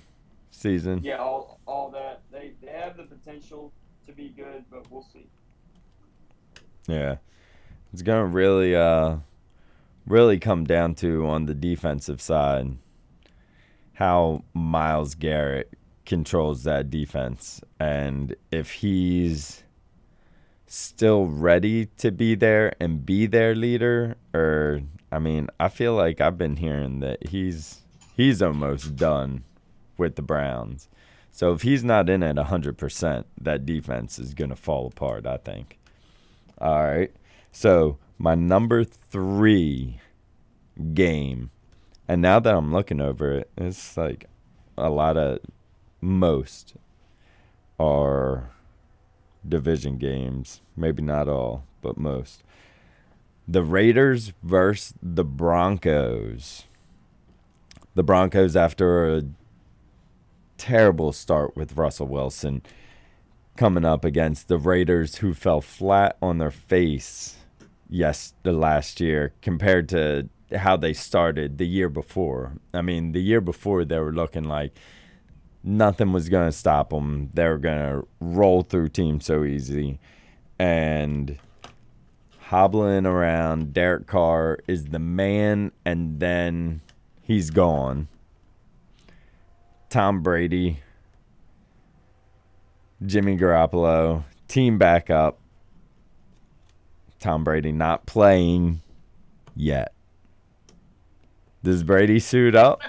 season. 0.52 1.02
Yeah, 1.04 1.18
all, 1.18 1.60
all 1.68 1.92
that. 1.92 2.22
They, 2.32 2.54
they 2.62 2.72
have 2.72 2.98
the 2.98 3.04
potential 3.04 3.72
to 4.08 4.12
be 4.12 4.30
good, 4.30 4.66
but 4.72 4.90
we'll 4.92 5.04
see. 5.14 5.28
Yeah. 6.88 7.18
It's 7.94 8.02
gonna 8.02 8.26
really 8.26 8.76
uh 8.76 9.18
really 10.06 10.40
come 10.40 10.64
down 10.64 10.96
to 10.96 11.28
on 11.28 11.46
the 11.46 11.54
defensive 11.54 12.22
side 12.22 12.78
how 13.94 14.44
Myles 14.54 15.16
Garrett 15.16 15.74
controls 16.06 16.64
that 16.64 16.90
defense 16.90 17.62
and 17.80 18.36
if 18.52 18.72
he's 18.72 19.64
still 20.66 21.26
ready 21.26 21.88
to 21.98 22.12
be 22.12 22.36
there 22.36 22.74
and 22.80 23.06
be 23.06 23.26
their 23.26 23.56
leader 23.56 24.16
or 24.34 24.82
I 25.12 25.20
mean, 25.20 25.50
I 25.60 25.70
feel 25.70 25.94
like 25.94 26.20
I've 26.20 26.38
been 26.38 26.58
hearing 26.58 27.00
that 27.00 27.28
he's 27.28 27.82
he's 28.16 28.42
almost 28.42 28.96
done 28.96 29.44
with 29.98 30.16
the 30.16 30.22
Browns. 30.22 30.90
So 31.32 31.54
if 31.54 31.62
he's 31.62 31.84
not 31.84 32.10
in 32.10 32.24
at 32.24 32.36
100%, 32.36 33.26
that 33.42 33.66
defense 33.66 34.18
is 34.18 34.34
going 34.34 34.50
to 34.50 34.56
fall 34.56 34.88
apart, 34.88 35.28
I 35.28 35.38
think. 35.38 35.78
All 36.60 36.84
right. 36.84 37.12
So 37.52 37.98
my 38.18 38.36
number 38.36 38.84
three 38.84 40.00
game, 40.94 41.52
and 42.08 42.22
now 42.22 42.40
that 42.40 42.56
I'm 42.56 42.74
looking 42.74 43.02
over 43.02 43.32
it, 43.34 43.50
it's 43.58 43.98
like 43.98 44.26
a 44.78 44.90
lot 44.90 45.18
of 45.18 45.40
most 46.02 46.76
are 47.80 48.52
division 49.48 49.98
games. 49.98 50.62
Maybe 50.76 51.02
not 51.02 51.28
all, 51.28 51.66
but 51.82 51.98
most. 51.98 52.44
The 53.48 53.64
Raiders 53.64 54.34
versus 54.44 54.94
the 55.02 55.24
Broncos. 55.24 56.66
The 57.96 58.04
Broncos, 58.04 58.56
after 58.56 59.16
a 59.16 59.24
terrible 60.58 61.14
start 61.14 61.56
with 61.56 61.78
Russell 61.78 62.08
Wilson, 62.08 62.62
coming 63.58 63.86
up 63.86 64.06
against 64.06 64.48
the 64.48 64.58
Raiders, 64.58 65.18
who 65.18 65.34
fell 65.34 65.62
flat 65.62 66.18
on 66.22 66.38
their 66.38 66.52
face 66.52 67.38
yes 67.90 68.34
the 68.44 68.52
last 68.52 69.00
year 69.00 69.34
compared 69.42 69.88
to 69.90 70.30
how 70.56 70.78
they 70.78 70.94
started 70.94 71.58
the 71.58 71.68
year 71.68 71.90
before. 71.90 72.54
I 72.74 72.82
mean, 72.82 73.12
the 73.12 73.22
year 73.22 73.42
before 73.42 73.84
they 73.84 74.00
were 74.00 74.14
looking 74.14 74.46
like 74.46 74.74
nothing 75.64 76.14
was 76.14 76.30
going 76.30 76.48
to 76.48 76.58
stop 76.58 76.92
them. 76.92 77.30
They 77.34 77.48
were 77.48 77.58
going 77.58 77.78
to 77.80 78.08
roll 78.20 78.62
through 78.64 78.90
teams 78.90 79.26
so 79.26 79.44
easy. 79.44 80.00
And 80.58 81.38
hobbling 82.40 83.06
around, 83.06 83.74
Derek 83.74 84.08
Carr 84.08 84.60
is 84.68 84.86
the 84.86 85.00
man, 85.00 85.72
and 85.86 86.20
then 86.20 86.82
he's 87.22 87.50
gone. 87.50 88.08
Tom 89.90 90.22
Brady, 90.22 90.80
Jimmy 93.06 93.38
Garoppolo, 93.38 94.24
team 94.48 94.78
backup. 94.78 95.40
Tom 97.20 97.44
Brady 97.44 97.72
not 97.72 98.06
playing 98.06 98.82
yet. 99.56 99.94
Does 101.64 101.84
Brady 101.84 102.20
suit 102.20 102.56
up? 102.56 102.82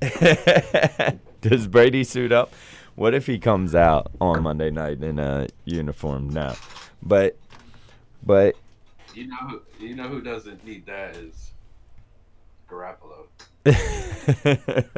Does 1.40 1.66
Brady 1.66 2.04
suit 2.04 2.32
up? 2.32 2.52
What 2.94 3.14
if 3.14 3.26
he 3.26 3.38
comes 3.38 3.74
out 3.74 4.10
on 4.20 4.42
Monday 4.42 4.70
night 4.70 5.02
in 5.02 5.18
a 5.18 5.48
uniform? 5.64 6.30
No, 6.30 6.54
but 7.02 7.36
but 8.22 8.56
You 9.14 9.28
know, 9.28 9.36
who, 9.36 9.62
you 9.78 9.94
know 9.94 10.08
who 10.08 10.20
doesn't 10.20 10.64
need 10.64 10.86
that 10.86 11.16
is 11.16 11.52
Garoppolo. 12.68 13.26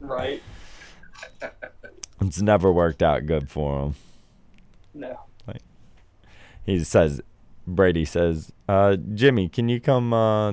Right? 0.00 0.42
it's 2.20 2.40
never 2.42 2.72
worked 2.72 3.02
out 3.02 3.26
good 3.26 3.50
for 3.50 3.82
him. 3.82 3.94
No. 4.94 5.18
He 6.66 6.82
says, 6.82 7.20
Brady 7.66 8.06
says, 8.06 8.50
uh, 8.70 8.96
Jimmy, 8.96 9.50
can 9.50 9.68
you 9.68 9.80
come 9.80 10.14
uh, 10.14 10.52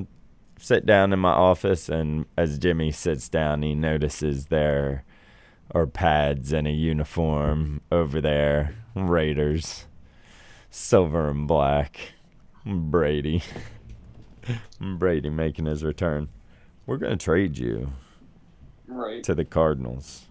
sit 0.59 0.85
down 0.85 1.13
in 1.13 1.19
my 1.19 1.31
office? 1.31 1.87
And 1.87 2.25
as 2.37 2.59
Jimmy 2.59 2.91
sits 2.91 3.29
down, 3.29 3.61
he 3.61 3.73
notices 3.75 4.47
there 4.47 5.05
are 5.73 5.87
pads 5.87 6.51
and 6.51 6.67
a 6.67 6.71
uniform 6.71 7.79
over 7.93 8.19
there. 8.19 8.75
Raiders, 8.93 9.85
silver 10.69 11.29
and 11.29 11.47
black. 11.47 11.97
Brady. 12.65 13.41
Brady 14.81 15.29
making 15.29 15.65
his 15.65 15.81
return. 15.81 16.27
We're 16.85 16.97
going 16.97 17.17
to 17.17 17.23
trade 17.23 17.57
you 17.57 17.93
Right. 18.85 19.23
to 19.23 19.33
the 19.33 19.45
Cardinals. 19.45 20.25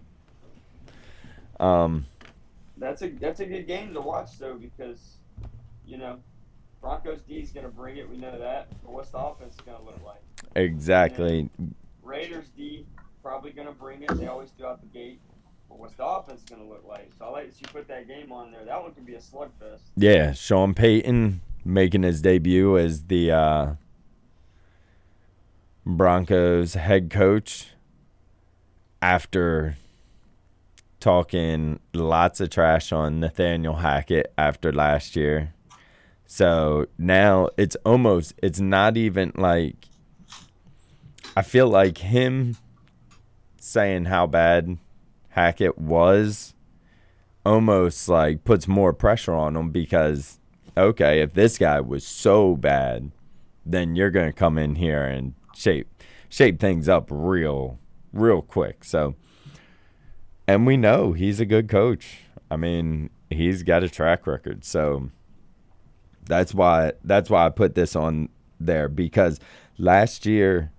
Um, 1.61 2.05
That's 2.77 3.01
a 3.03 3.09
that's 3.09 3.39
a 3.39 3.45
good 3.45 3.67
game 3.67 3.93
to 3.93 4.01
watch 4.01 4.39
though 4.39 4.55
because, 4.55 5.17
you 5.85 5.97
know, 5.97 6.17
Broncos 6.81 7.21
D 7.21 7.35
is 7.35 7.51
gonna 7.51 7.69
bring 7.69 7.97
it. 7.97 8.09
We 8.09 8.17
know 8.17 8.37
that. 8.39 8.67
But 8.83 8.93
what's 8.93 9.09
the 9.11 9.19
offense 9.19 9.55
gonna 9.65 9.83
look 9.85 10.03
like? 10.03 10.21
exactly. 10.55 11.49
Raiders 12.03 12.47
D 12.57 12.85
probably 13.21 13.51
gonna 13.51 13.71
bring 13.71 14.01
it. 14.01 14.09
They 14.17 14.27
always 14.27 14.49
do 14.51 14.65
out 14.65 14.81
the 14.81 14.87
gate. 14.87 15.19
But 15.69 15.79
what's 15.79 15.93
the 15.93 16.05
offense 16.05 16.41
gonna 16.49 16.67
look 16.67 16.83
like? 16.87 17.11
So 17.19 17.25
I 17.25 17.29
like 17.29 17.51
that 17.51 17.61
you 17.61 17.67
put 17.71 17.87
that 17.87 18.07
game 18.07 18.31
on 18.31 18.51
there. 18.51 18.65
That 18.65 18.81
one 18.81 18.93
could 18.93 19.05
be 19.05 19.13
a 19.13 19.19
slugfest. 19.19 19.81
Yeah, 19.95 20.33
Sean 20.33 20.73
Payton 20.73 21.41
making 21.63 22.01
his 22.01 22.21
debut 22.21 22.77
as 22.77 23.03
the 23.03 23.31
uh, 23.31 23.73
Broncos 25.85 26.73
head 26.73 27.11
coach 27.11 27.67
after 29.01 29.77
talking 31.01 31.79
lots 31.93 32.39
of 32.39 32.49
trash 32.49 32.91
on 32.91 33.19
Nathaniel 33.19 33.75
Hackett 33.75 34.33
after 34.37 34.71
last 34.71 35.15
year. 35.15 35.53
So 36.25 36.85
now 36.97 37.49
it's 37.57 37.75
almost, 37.85 38.33
it's 38.41 38.61
not 38.61 38.95
even 38.95 39.33
like, 39.35 39.89
I 41.35 41.41
feel 41.41 41.67
like 41.67 41.97
him 41.97 42.55
saying 43.59 44.05
how 44.05 44.27
bad 44.27 44.77
Hackett 45.29 45.77
was 45.77 46.53
almost 47.45 48.07
like 48.07 48.43
puts 48.43 48.67
more 48.67 48.93
pressure 48.93 49.33
on 49.33 49.55
him 49.55 49.71
because 49.71 50.39
okay, 50.77 51.21
if 51.21 51.33
this 51.33 51.57
guy 51.57 51.79
was 51.81 52.05
so 52.05 52.55
bad, 52.55 53.11
then 53.65 53.95
you're 53.95 54.11
gonna 54.11 54.33
come 54.33 54.57
in 54.57 54.75
here 54.75 55.03
and 55.03 55.33
shape 55.55 55.87
shape 56.29 56.59
things 56.59 56.87
up 56.87 57.07
real 57.09 57.79
real 58.13 58.41
quick. 58.41 58.83
So 58.83 59.15
and 60.51 60.67
we 60.67 60.75
know 60.75 61.13
he's 61.13 61.39
a 61.39 61.45
good 61.45 61.69
coach. 61.69 62.23
I 62.49 62.57
mean, 62.57 63.09
he's 63.29 63.63
got 63.63 63.83
a 63.83 63.89
track 63.89 64.27
record. 64.27 64.65
So 64.65 65.09
that's 66.25 66.53
why 66.53 66.91
that's 67.05 67.29
why 67.29 67.45
I 67.45 67.49
put 67.49 67.73
this 67.73 67.95
on 67.95 68.27
there 68.59 68.89
because 68.89 69.39
last 69.77 70.25
year 70.25 70.71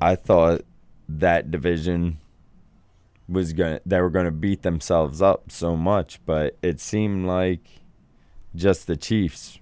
I 0.00 0.16
thought 0.16 0.62
that 1.08 1.52
division 1.52 2.18
was 3.28 3.52
to 3.52 3.80
they 3.86 4.00
were 4.00 4.10
going 4.10 4.24
to 4.24 4.32
beat 4.32 4.62
themselves 4.62 5.22
up 5.22 5.52
so 5.52 5.76
much, 5.76 6.18
but 6.26 6.56
it 6.60 6.80
seemed 6.80 7.24
like 7.24 7.80
just 8.56 8.88
the 8.88 8.96
Chiefs 8.96 9.60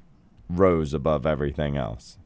rose 0.49 0.94
above 0.94 1.27
everything 1.27 1.77
else. 1.77 2.16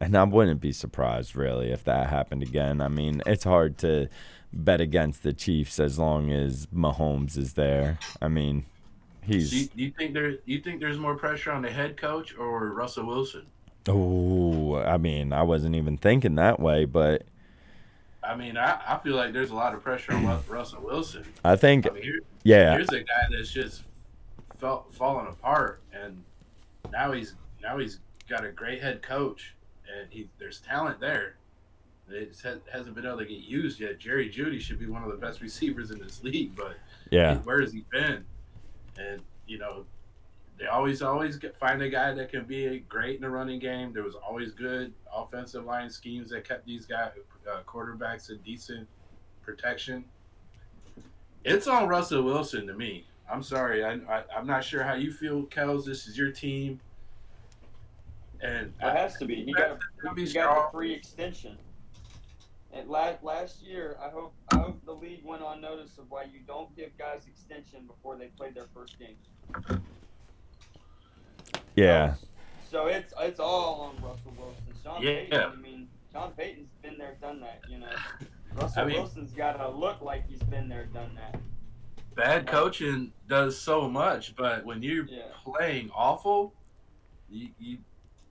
And 0.00 0.16
I 0.16 0.24
wouldn't 0.24 0.60
be 0.60 0.72
surprised 0.72 1.36
really 1.36 1.70
if 1.70 1.84
that 1.84 2.10
happened 2.10 2.42
again. 2.42 2.80
I 2.80 2.88
mean, 2.88 3.22
it's 3.24 3.44
hard 3.44 3.78
to 3.78 4.08
bet 4.64 4.80
against 4.80 5.22
the 5.22 5.32
Chiefs 5.32 5.78
as 5.78 5.98
long 5.98 6.32
as 6.32 6.66
Mahomes 6.66 7.36
is 7.36 7.54
there. 7.54 7.98
I 8.20 8.28
mean, 8.28 8.66
Do 9.26 9.34
you, 9.34 9.38
he's 9.38 9.68
do 9.68 9.82
you 9.82 9.90
think 9.90 10.14
there? 10.14 10.36
You 10.44 10.60
think 10.60 10.80
there's 10.80 10.98
more 10.98 11.14
pressure 11.14 11.52
on 11.52 11.62
the 11.62 11.70
head 11.70 11.96
coach 11.96 12.36
or 12.36 12.70
Russell 12.72 13.06
Wilson? 13.06 13.46
oh, 13.88 14.76
I 14.76 14.96
mean, 14.96 15.32
I 15.32 15.42
wasn't 15.42 15.76
even 15.76 15.96
thinking 15.96 16.34
that 16.36 16.58
way, 16.60 16.84
but 16.84 17.22
I 18.22 18.34
mean, 18.34 18.56
I, 18.56 18.80
I 18.86 18.98
feel 18.98 19.14
like 19.14 19.32
there's 19.32 19.50
a 19.50 19.54
lot 19.54 19.74
of 19.74 19.82
pressure 19.82 20.12
on 20.12 20.42
Russell 20.48 20.82
Wilson. 20.82 21.24
I 21.44 21.56
think 21.56 21.88
I 21.88 21.94
mean, 21.94 22.02
here, 22.02 22.20
yeah, 22.42 22.72
here's 22.72 22.88
a 22.88 23.00
guy 23.00 23.26
that's 23.30 23.50
just 23.50 23.82
fell, 24.58 24.86
falling 24.90 25.28
apart, 25.28 25.82
and 25.92 26.22
now 26.92 27.12
he's 27.12 27.34
now 27.62 27.78
he's 27.78 28.00
got 28.28 28.44
a 28.44 28.50
great 28.50 28.82
head 28.82 29.02
coach, 29.02 29.54
and 29.96 30.08
he 30.10 30.28
there's 30.38 30.60
talent 30.60 31.00
there. 31.00 31.36
It 32.08 32.36
hasn't 32.72 32.94
been 32.94 33.04
able 33.04 33.18
to 33.18 33.24
get 33.24 33.38
used 33.38 33.80
yet. 33.80 33.98
Jerry 33.98 34.30
Jeudy 34.30 34.60
should 34.60 34.78
be 34.78 34.86
one 34.86 35.02
of 35.02 35.10
the 35.10 35.16
best 35.16 35.40
receivers 35.40 35.90
in 35.90 35.98
this 35.98 36.22
league, 36.22 36.54
but 36.54 36.76
yeah. 37.10 37.38
where 37.38 37.60
has 37.60 37.72
he 37.72 37.84
been? 37.90 38.24
And 38.96 39.22
you 39.46 39.58
know, 39.58 39.84
they 40.58 40.66
always 40.66 41.02
always 41.02 41.36
get, 41.36 41.56
find 41.58 41.82
a 41.82 41.88
guy 41.88 42.12
that 42.14 42.30
can 42.30 42.44
be 42.44 42.84
great 42.88 43.16
in 43.16 43.22
the 43.22 43.30
running 43.30 43.58
game. 43.58 43.92
There 43.92 44.04
was 44.04 44.14
always 44.14 44.52
good 44.52 44.92
offensive 45.14 45.64
line 45.64 45.90
schemes 45.90 46.30
that 46.30 46.46
kept 46.46 46.64
these 46.64 46.86
guys 46.86 47.10
uh, 47.50 47.60
quarterbacks 47.66 48.30
in 48.30 48.38
decent 48.38 48.88
protection. 49.42 50.04
It's 51.44 51.66
on 51.66 51.88
Russell 51.88 52.22
Wilson 52.22 52.66
to 52.66 52.74
me. 52.74 53.06
I'm 53.30 53.42
sorry, 53.42 53.84
I, 53.84 53.94
I 54.08 54.22
I'm 54.36 54.46
not 54.46 54.64
sure 54.64 54.82
how 54.82 54.94
you 54.94 55.12
feel, 55.12 55.42
Kels. 55.44 55.84
This 55.84 56.06
is 56.06 56.16
your 56.16 56.30
team, 56.30 56.80
and 58.40 58.72
It 58.80 58.96
has 58.96 59.16
to 59.18 59.24
be. 59.24 59.44
He 59.44 59.52
got 59.52 59.78
Gotta 60.02 60.14
be 60.14 60.26
he 60.26 60.32
got 60.32 60.50
strong. 60.50 60.64
the 60.66 60.70
free 60.72 60.94
extension. 60.94 61.58
And 62.76 62.88
last 62.90 63.22
last 63.22 63.62
year, 63.62 63.96
I 64.02 64.08
hope 64.10 64.34
I 64.52 64.58
hope 64.58 64.84
the 64.84 64.92
league 64.92 65.22
went 65.24 65.42
on 65.42 65.60
notice 65.60 65.96
of 65.98 66.10
why 66.10 66.24
you 66.24 66.40
don't 66.46 66.74
give 66.76 66.96
guys 66.98 67.22
extension 67.26 67.86
before 67.86 68.16
they 68.16 68.26
play 68.26 68.50
their 68.50 68.66
first 68.74 68.98
game. 68.98 69.16
Yeah. 71.74 72.14
So 72.70 72.86
it's 72.86 73.12
it's 73.20 73.40
all 73.40 73.80
on 73.80 73.94
Russell 74.04 74.32
Wilson. 74.38 74.62
Sean 74.82 75.02
Yeah. 75.02 75.14
Payton, 75.14 75.40
I 75.52 75.54
mean, 75.56 75.88
Sean 76.12 76.32
Payton's 76.32 76.70
been 76.82 76.98
there, 76.98 77.16
done 77.20 77.40
that. 77.40 77.62
You 77.68 77.78
know, 77.78 77.88
Russell 78.56 78.82
I 78.82 78.86
mean- 78.86 78.96
Wilson's 78.96 79.32
got 79.32 79.52
to 79.54 79.68
look 79.68 80.02
like 80.02 80.28
he's 80.28 80.42
been 80.44 80.68
there, 80.68 80.86
done 80.86 81.16
that. 81.16 81.40
bad 82.14 82.46
coaching 82.46 83.12
does 83.28 83.58
so 83.58 83.88
much, 83.88 84.34
but 84.36 84.64
when 84.64 84.82
you're 84.82 85.06
Yeah. 85.06 85.22
playing 85.44 85.90
awful, 85.94 86.54
you, 87.30 87.48
you 87.58 87.78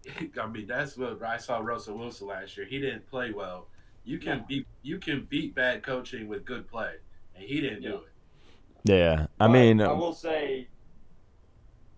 I 0.42 0.48
mean 0.48 0.68
that's 0.68 0.98
what 0.98 1.22
I 1.24 1.38
saw 1.38 1.60
Russell 1.60 1.98
Wilson 1.98 2.28
last 2.28 2.58
year. 2.58 2.66
He 2.66 2.80
didn't 2.80 3.10
play 3.10 3.32
well. 3.32 3.68
You 4.06 4.20
can 4.20 4.40
No. 4.40 4.46
beat 4.48 4.68
you 4.84 5.00
can 5.00 5.26
beat 5.26 5.56
bad 5.56 5.82
coaching 5.84 6.28
with 6.28 6.46
good 6.46 6.68
play, 6.68 6.94
and 7.36 7.44
he 7.44 7.60
didn't 7.60 7.82
do 7.82 7.96
it. 7.98 8.12
Yeah, 8.84 9.28
I 9.40 9.48
But 9.48 9.54
mean, 9.54 9.82
I 9.82 9.92
will 9.92 10.14
say, 10.14 10.68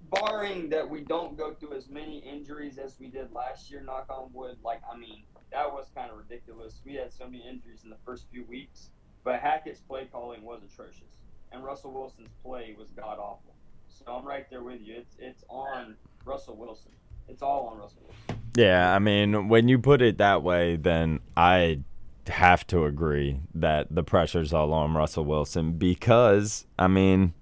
barring 0.10 0.70
that 0.70 0.89
we 0.89 1.02
don't 1.02 1.38
go 1.38 1.54
through 1.54 1.74
as 1.74 1.89
many 1.89 2.20
injuries 2.20 2.78
as 2.78 2.98
we 2.98 3.08
did 3.08 3.34
last 3.34 3.70
year, 3.70 3.82
knock 3.82 4.06
on 4.10 4.32
wood. 4.32 4.58
Like, 4.63 4.82
I 4.89 4.96
mean, 4.96 5.24
that 5.52 5.72
was 5.72 5.89
kind 5.93 6.10
of 6.10 6.17
ridiculous. 6.17 6.82
We 6.86 6.93
had 6.96 7.12
so 7.12 7.26
many 7.26 7.46
injuries 7.46 7.82
in 7.84 7.89
the 7.89 7.98
first 8.06 8.28
few 8.32 8.46
weeks, 8.46 8.89
but 9.26 9.41
Hackett's 9.41 9.82
play 9.82 10.06
calling 10.10 10.43
was 10.43 10.62
atrocious, 10.63 11.17
and 11.52 11.62
Russell 11.63 11.91
Wilson's 11.91 12.32
play 12.41 12.74
was 12.80 12.91
god 12.91 13.20
awful. 13.20 13.54
So 13.89 14.06
I'm 14.08 14.26
right 14.26 14.50
there 14.50 14.63
with 14.63 14.80
you. 14.82 14.96
It's 14.96 15.17
it's 15.20 15.43
on 15.50 15.98
Russell 16.24 16.56
Wilson. 16.56 16.91
It's 17.28 17.41
all 17.41 17.67
on 17.67 17.78
Russell 17.80 18.04
Wilson. 18.04 18.41
Yeah, 18.56 18.96
I 18.96 19.00
mean, 19.00 19.50
when 19.50 19.67
you 19.67 19.78
put 19.78 20.02
it 20.02 20.17
that 20.20 20.41
way, 20.41 20.78
then 20.78 21.20
I 21.36 21.82
have 22.29 22.65
to 22.67 22.85
agree 22.85 23.39
that 23.53 23.87
the 23.93 24.03
pressure's 24.03 24.53
all 24.53 24.73
on 24.73 24.93
Russell 24.93 25.25
Wilson 25.25 25.73
because, 25.73 26.65
I 26.77 26.87
mean, 26.87 27.33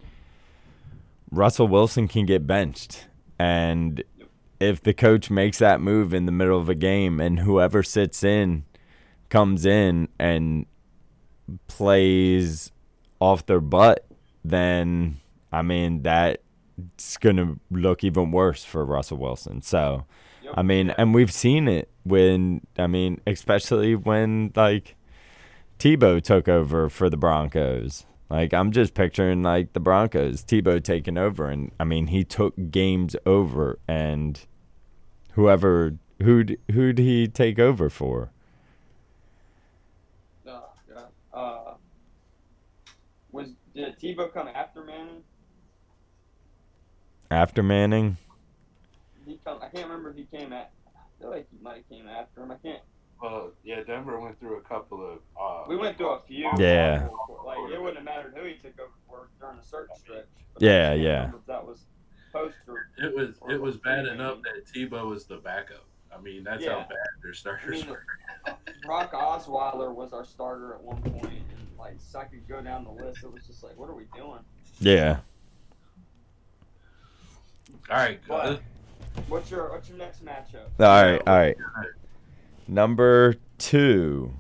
Russell 1.31 1.67
Wilson 1.67 2.07
can 2.07 2.25
get 2.25 2.47
benched. 2.47 3.07
And 3.37 4.03
if 4.59 4.81
the 4.81 4.93
coach 4.93 5.29
makes 5.29 5.59
that 5.59 5.81
move 5.81 6.13
in 6.13 6.25
the 6.25 6.31
middle 6.31 6.59
of 6.59 6.69
a 6.69 6.75
game 6.75 7.19
and 7.19 7.39
whoever 7.39 7.83
sits 7.83 8.23
in 8.23 8.63
comes 9.29 9.65
in 9.65 10.07
and 10.17 10.65
plays 11.67 12.71
off 13.19 13.45
their 13.45 13.59
butt, 13.59 14.05
then, 14.43 15.19
I 15.51 15.61
mean, 15.61 16.03
that's 16.03 17.17
going 17.19 17.37
to 17.37 17.59
look 17.69 18.03
even 18.03 18.31
worse 18.31 18.63
for 18.63 18.85
Russell 18.85 19.17
Wilson. 19.17 19.61
So, 19.61 20.05
Yep. 20.45 20.53
I 20.57 20.61
mean, 20.61 20.91
and 20.91 21.13
we've 21.13 21.31
seen 21.31 21.67
it 21.67 21.89
when 22.03 22.61
I 22.77 22.85
mean, 22.85 23.19
especially 23.25 23.95
when 23.95 24.51
like 24.55 24.95
Tebow 25.79 26.21
took 26.21 26.47
over 26.47 26.87
for 26.87 27.09
the 27.09 27.17
Broncos. 27.17 28.05
Like 28.29 28.53
I'm 28.53 28.71
just 28.71 28.93
picturing 28.93 29.41
like 29.41 29.73
the 29.73 29.79
Broncos, 29.79 30.43
Tebow 30.43 30.83
taking 30.83 31.17
over, 31.17 31.49
and 31.49 31.71
I 31.79 31.83
mean 31.83 32.07
he 32.07 32.23
took 32.23 32.53
games 32.69 33.15
over, 33.25 33.79
and 33.87 34.39
whoever 35.31 35.95
who'd 36.21 36.59
who'd 36.71 36.99
he 36.99 37.27
take 37.27 37.57
over 37.57 37.89
for? 37.89 38.29
Uh, 40.47 40.59
yeah. 40.87 41.01
Uh, 41.33 41.73
was 43.31 43.49
did 43.73 43.97
Tebow 43.99 44.31
come 44.31 44.47
after 44.47 44.83
Manning? 44.83 45.23
After 47.31 47.63
Manning, 47.63 48.17
come. 49.45 49.59
I 49.61 49.69
can't 49.69 49.87
remember 49.87 50.09
if 50.09 50.15
he 50.17 50.25
came 50.25 50.51
at. 50.51 50.71
I 50.87 51.21
feel 51.21 51.29
like 51.29 51.47
he 51.51 51.57
might 51.61 51.77
have 51.77 51.89
came 51.89 52.07
after 52.07 52.43
him. 52.43 52.51
I 52.51 52.55
can't. 52.55 52.81
Well, 53.21 53.51
yeah, 53.63 53.81
Denver 53.83 54.19
went 54.19 54.37
through 54.39 54.57
a 54.57 54.61
couple 54.61 55.01
of. 55.09 55.19
Uh, 55.39 55.63
We 55.69 55.77
went 55.77 55.97
through 55.97 56.09
a 56.11 56.21
few. 56.27 56.49
Yeah. 56.57 57.07
Like 57.45 57.57
it 57.71 57.79
wouldn't 57.81 57.95
have 57.97 58.03
mattered 58.05 58.33
who 58.35 58.43
he 58.45 58.55
took 58.55 58.77
over 58.79 58.91
for 59.07 59.29
during 59.39 59.57
the 59.57 59.63
search 59.63 59.89
stretch. 59.97 60.25
Yeah, 60.59 60.93
yeah. 60.93 61.31
that 61.47 61.65
was 61.65 61.85
poster. 62.33 62.89
It 62.97 63.15
was 63.15 63.35
it 63.49 63.61
was 63.61 63.77
bad 63.77 64.05
enough 64.07 64.39
that 64.43 64.65
Tebow 64.65 65.09
was 65.09 65.25
the 65.25 65.37
backup. 65.37 65.85
I 66.13 66.19
mean, 66.19 66.43
that's 66.43 66.65
how 66.65 66.77
Yeah. 66.79 66.83
bad 66.87 66.97
their 67.23 67.33
starters 67.33 67.83
I 67.83 67.85
mean, 67.85 67.89
were. 67.89 68.05
Brock 68.85 69.11
Osweiler 69.13 69.93
was 69.93 70.11
our 70.13 70.25
starter 70.25 70.73
at 70.75 70.81
one 70.83 71.01
point, 71.01 71.25
and 71.25 71.67
like 71.79 71.95
so 71.99 72.19
I 72.19 72.25
could 72.25 72.47
go 72.47 72.61
down 72.61 72.83
the 72.83 72.91
list. 72.91 73.23
It 73.23 73.31
was 73.31 73.45
just 73.47 73.63
like, 73.63 73.77
what 73.77 73.89
are 73.89 73.95
we 73.95 74.05
doing? 74.15 74.39
yeah. 74.79 75.19
All 77.89 77.97
right, 77.97 78.19
What? 78.27 78.61
What's 79.27 79.49
your 79.49 79.71
What's 79.71 79.89
your 79.89 79.97
next 79.97 80.23
matchup? 80.23 80.67
All 80.79 80.85
right, 80.85 81.21
all 81.27 81.35
right. 81.35 81.57
Number 82.67 83.35
two, 83.57 84.33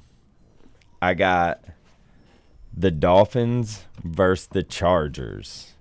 I 1.01 1.13
got 1.13 1.63
the 2.75 2.91
Dolphins 2.91 3.85
versus 4.03 4.47
the 4.47 4.63
Chargers. 4.63 5.73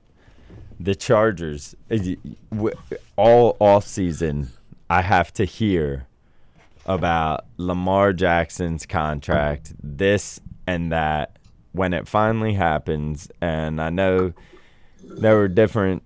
The 0.79 0.95
Chargers, 0.95 1.75
eh, 1.91 2.15
all 3.17 3.57
off 3.61 3.87
season, 3.87 4.51
I 4.91 5.03
have 5.03 5.33
to 5.35 5.45
hear 5.45 6.07
about 6.87 7.47
Lamar 7.57 8.13
Jackson's 8.13 8.85
contract, 8.87 9.73
this 9.83 10.41
and 10.67 10.93
that. 10.93 11.39
When 11.73 11.93
it 11.93 12.07
finally 12.07 12.55
happens, 12.55 13.29
and 13.41 13.81
I 13.81 13.91
know 13.91 14.33
there 15.03 15.35
were 15.37 15.49
different 15.49 16.05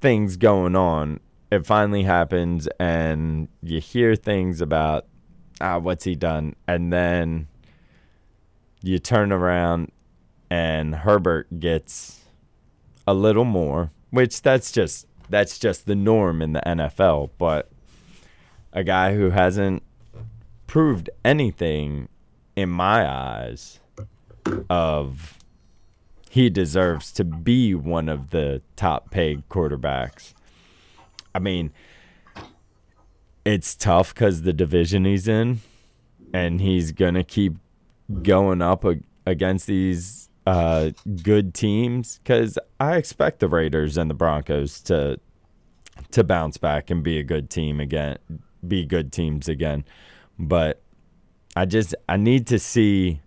things 0.00 0.38
going 0.38 0.74
on 0.74 1.20
it 1.50 1.66
finally 1.66 2.02
happens 2.02 2.68
and 2.78 3.48
you 3.62 3.80
hear 3.80 4.14
things 4.16 4.60
about 4.60 5.06
ah 5.60 5.78
what's 5.78 6.04
he 6.04 6.14
done? 6.14 6.54
And 6.66 6.92
then 6.92 7.48
you 8.82 8.98
turn 8.98 9.32
around 9.32 9.90
and 10.50 10.94
Herbert 10.94 11.60
gets 11.60 12.20
a 13.06 13.14
little 13.14 13.44
more 13.44 13.90
which 14.10 14.42
that's 14.42 14.72
just 14.72 15.06
that's 15.28 15.58
just 15.58 15.86
the 15.86 15.94
norm 15.94 16.40
in 16.40 16.52
the 16.52 16.62
NFL 16.66 17.30
but 17.38 17.70
a 18.72 18.84
guy 18.84 19.14
who 19.14 19.30
hasn't 19.30 19.82
proved 20.66 21.10
anything 21.24 22.08
in 22.56 22.68
my 22.68 23.06
eyes 23.06 23.80
of 24.68 25.38
he 26.30 26.50
deserves 26.50 27.10
to 27.12 27.24
be 27.24 27.74
one 27.74 28.08
of 28.08 28.30
the 28.30 28.62
top 28.76 29.10
paid 29.10 29.48
quarterbacks 29.48 30.34
I 31.34 31.38
mean, 31.38 31.72
it's 33.44 33.74
tough 33.74 34.14
because 34.14 34.42
the 34.42 34.52
division 34.52 35.04
he's 35.04 35.28
in, 35.28 35.60
and 36.32 36.60
he's 36.60 36.92
gonna 36.92 37.24
keep 37.24 37.54
going 38.22 38.62
up 38.62 38.84
ag- 38.84 39.04
against 39.26 39.66
these 39.66 40.28
uh, 40.46 40.90
good 41.22 41.54
teams. 41.54 42.18
Because 42.18 42.58
I 42.80 42.96
expect 42.96 43.40
the 43.40 43.48
Raiders 43.48 43.96
and 43.96 44.10
the 44.10 44.14
Broncos 44.14 44.80
to 44.82 45.18
to 46.10 46.24
bounce 46.24 46.56
back 46.56 46.90
and 46.90 47.02
be 47.02 47.18
a 47.18 47.22
good 47.22 47.50
team 47.50 47.80
again, 47.80 48.18
be 48.66 48.84
good 48.84 49.12
teams 49.12 49.48
again. 49.48 49.84
But 50.38 50.80
I 51.56 51.64
just 51.64 51.94
I 52.08 52.16
need 52.16 52.46
to 52.48 52.58
see 52.58 53.20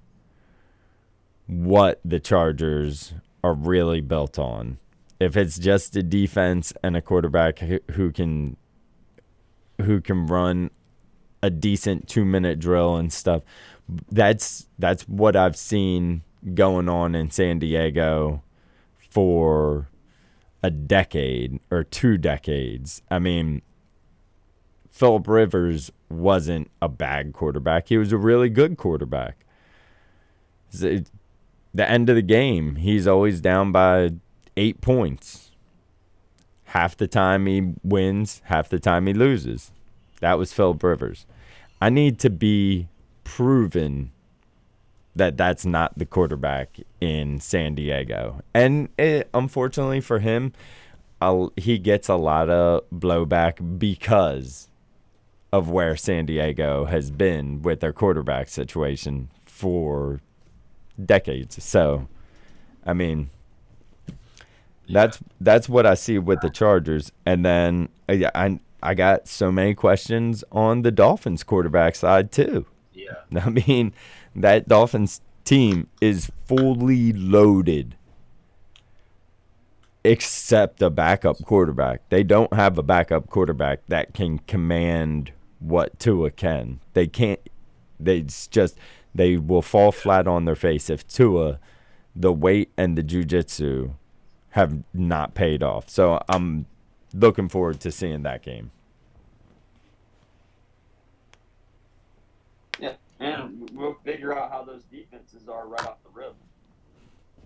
what 1.48 2.00
the 2.06 2.20
Chargers 2.20 3.14
are 3.44 3.54
really 3.54 4.02
built 4.02 4.40
on 4.40 4.78
if 5.22 5.38
it's 5.38 5.58
just 5.58 5.96
a 5.96 6.04
defense 6.04 6.74
and 6.84 6.96
a 6.96 7.02
quarterback 7.02 7.60
who, 7.60 8.12
can 8.12 8.58
who 9.82 10.02
can 10.02 10.28
run 10.28 10.72
a 11.44 11.50
decent 11.50 12.08
2 12.08 12.24
minute 12.24 12.60
drill 12.60 12.96
and 12.96 13.12
stuff 13.12 13.44
that's 14.12 14.68
that's 14.80 15.04
what 15.04 15.36
I've 15.36 15.56
seen 15.56 16.24
going 16.54 16.90
on 16.90 17.16
in 17.16 17.30
San 17.30 17.60
Diego 17.60 18.44
for 18.98 19.90
a 20.64 20.70
decade 20.70 21.60
or 21.70 21.84
two 21.84 22.18
decades. 22.18 23.02
I 23.10 23.20
mean, 23.20 23.62
Philip 24.90 25.28
Rivers 25.28 25.92
wasn't 26.10 26.70
a 26.82 26.90
bad 26.90 27.34
quarterback. 27.34 27.90
He 27.90 27.98
was 27.98 28.12
a 28.12 28.18
really 28.18 28.50
good 28.50 28.78
quarterback. 28.78 29.46
The 30.72 31.06
end 31.78 32.10
of 32.10 32.16
the 32.16 32.22
game, 32.22 32.76
he's 32.76 33.08
always 33.08 33.42
down 33.42 33.72
by 33.72 34.12
eight 34.58 34.82
points. 34.82 35.52
Half 36.66 36.98
the 36.98 37.08
time 37.08 37.48
he 37.48 37.74
wins, 37.84 38.42
half 38.46 38.70
the 38.70 38.80
time 38.80 39.08
he 39.08 39.14
loses. 39.14 39.72
That 40.22 40.38
was 40.38 40.54
Philip 40.54 40.82
Rivers. 40.84 41.26
I 41.82 41.90
need 41.90 42.20
to 42.20 42.30
be 42.30 42.88
proven 43.24 44.12
that 45.16 45.36
that's 45.36 45.66
not 45.66 45.98
the 45.98 46.06
quarterback 46.06 46.80
in 47.02 47.40
San 47.40 47.76
Diego. 47.76 48.42
And 48.54 48.90
it, 48.98 49.30
unfortunately 49.34 50.00
for 50.00 50.20
him, 50.20 50.54
I'll, 51.20 51.52
he 51.58 51.78
gets 51.78 52.08
a 52.08 52.16
lot 52.16 52.50
of 52.50 52.84
blowback 52.92 53.80
because 53.80 54.70
of 55.52 55.70
where 55.70 55.98
San 55.98 56.26
Diego 56.26 56.86
has 56.86 57.12
been 57.12 57.62
with 57.62 57.82
their 57.82 57.92
quarterback 57.92 58.48
situation 58.48 59.30
for 59.46 60.22
decades. 61.04 61.62
So, 61.64 62.08
I 62.86 62.94
mean, 62.94 63.30
that's 64.92 65.20
that's 65.40 65.70
what 65.70 65.86
I 65.86 65.94
see 65.94 66.20
with 66.20 66.42
the 66.42 66.50
Chargers, 66.50 67.12
and 67.26 67.46
then 67.46 67.90
uh, 68.10 68.14
yeah, 68.14 68.32
I 68.36 68.60
I 68.84 68.94
got 68.94 69.28
so 69.28 69.52
many 69.52 69.74
questions 69.74 70.44
on 70.52 70.82
the 70.82 70.92
Dolphins 70.92 71.44
quarterback 71.44 71.96
side 71.96 72.32
too. 72.32 72.66
yeah. 72.94 73.16
I 73.46 73.50
mean, 73.50 73.94
that 74.36 74.68
Dolphins 74.68 75.22
team 75.44 75.88
is 76.00 76.32
fully 76.46 77.14
loaded, 77.14 77.96
except 80.04 80.82
a 80.82 80.90
backup 80.90 81.44
quarterback. 81.44 82.02
They 82.10 82.24
don't 82.24 82.54
have 82.54 82.78
a 82.78 82.84
backup 82.84 83.30
quarterback 83.30 83.86
that 83.88 84.14
can 84.14 84.40
command 84.40 85.32
what 85.60 86.00
Tua 86.00 86.32
can. 86.32 86.80
They 86.94 87.08
can't. 87.08 87.40
They 88.00 88.22
just 88.22 88.78
they 89.14 89.38
will 89.38 89.62
fall 89.62 89.92
flat 89.92 90.28
on 90.28 90.46
their 90.46 90.56
face 90.56 90.90
if 90.90 91.08
Tua, 91.08 91.60
the 92.16 92.34
weight 92.34 92.72
and 92.78 92.98
the 92.98 93.04
jujitsu, 93.04 93.94
have 94.52 94.84
not 94.94 95.34
paid 95.34 95.64
off. 95.64 95.90
So 95.90 96.22
I'm 96.30 96.66
looking 97.14 97.50
forward 97.50 97.80
to 97.82 97.92
seeing 97.92 98.24
that 98.24 98.44
game. 98.44 98.72
Yeah, 102.80 102.94
and 103.20 103.70
we'll 103.74 103.98
figure 104.04 104.38
out 104.38 104.52
how 104.52 104.64
those 104.64 104.84
defenses 104.84 105.48
are 105.48 105.68
right 105.68 105.86
off 105.86 105.98
the 106.04 106.10
rip. 106.14 106.36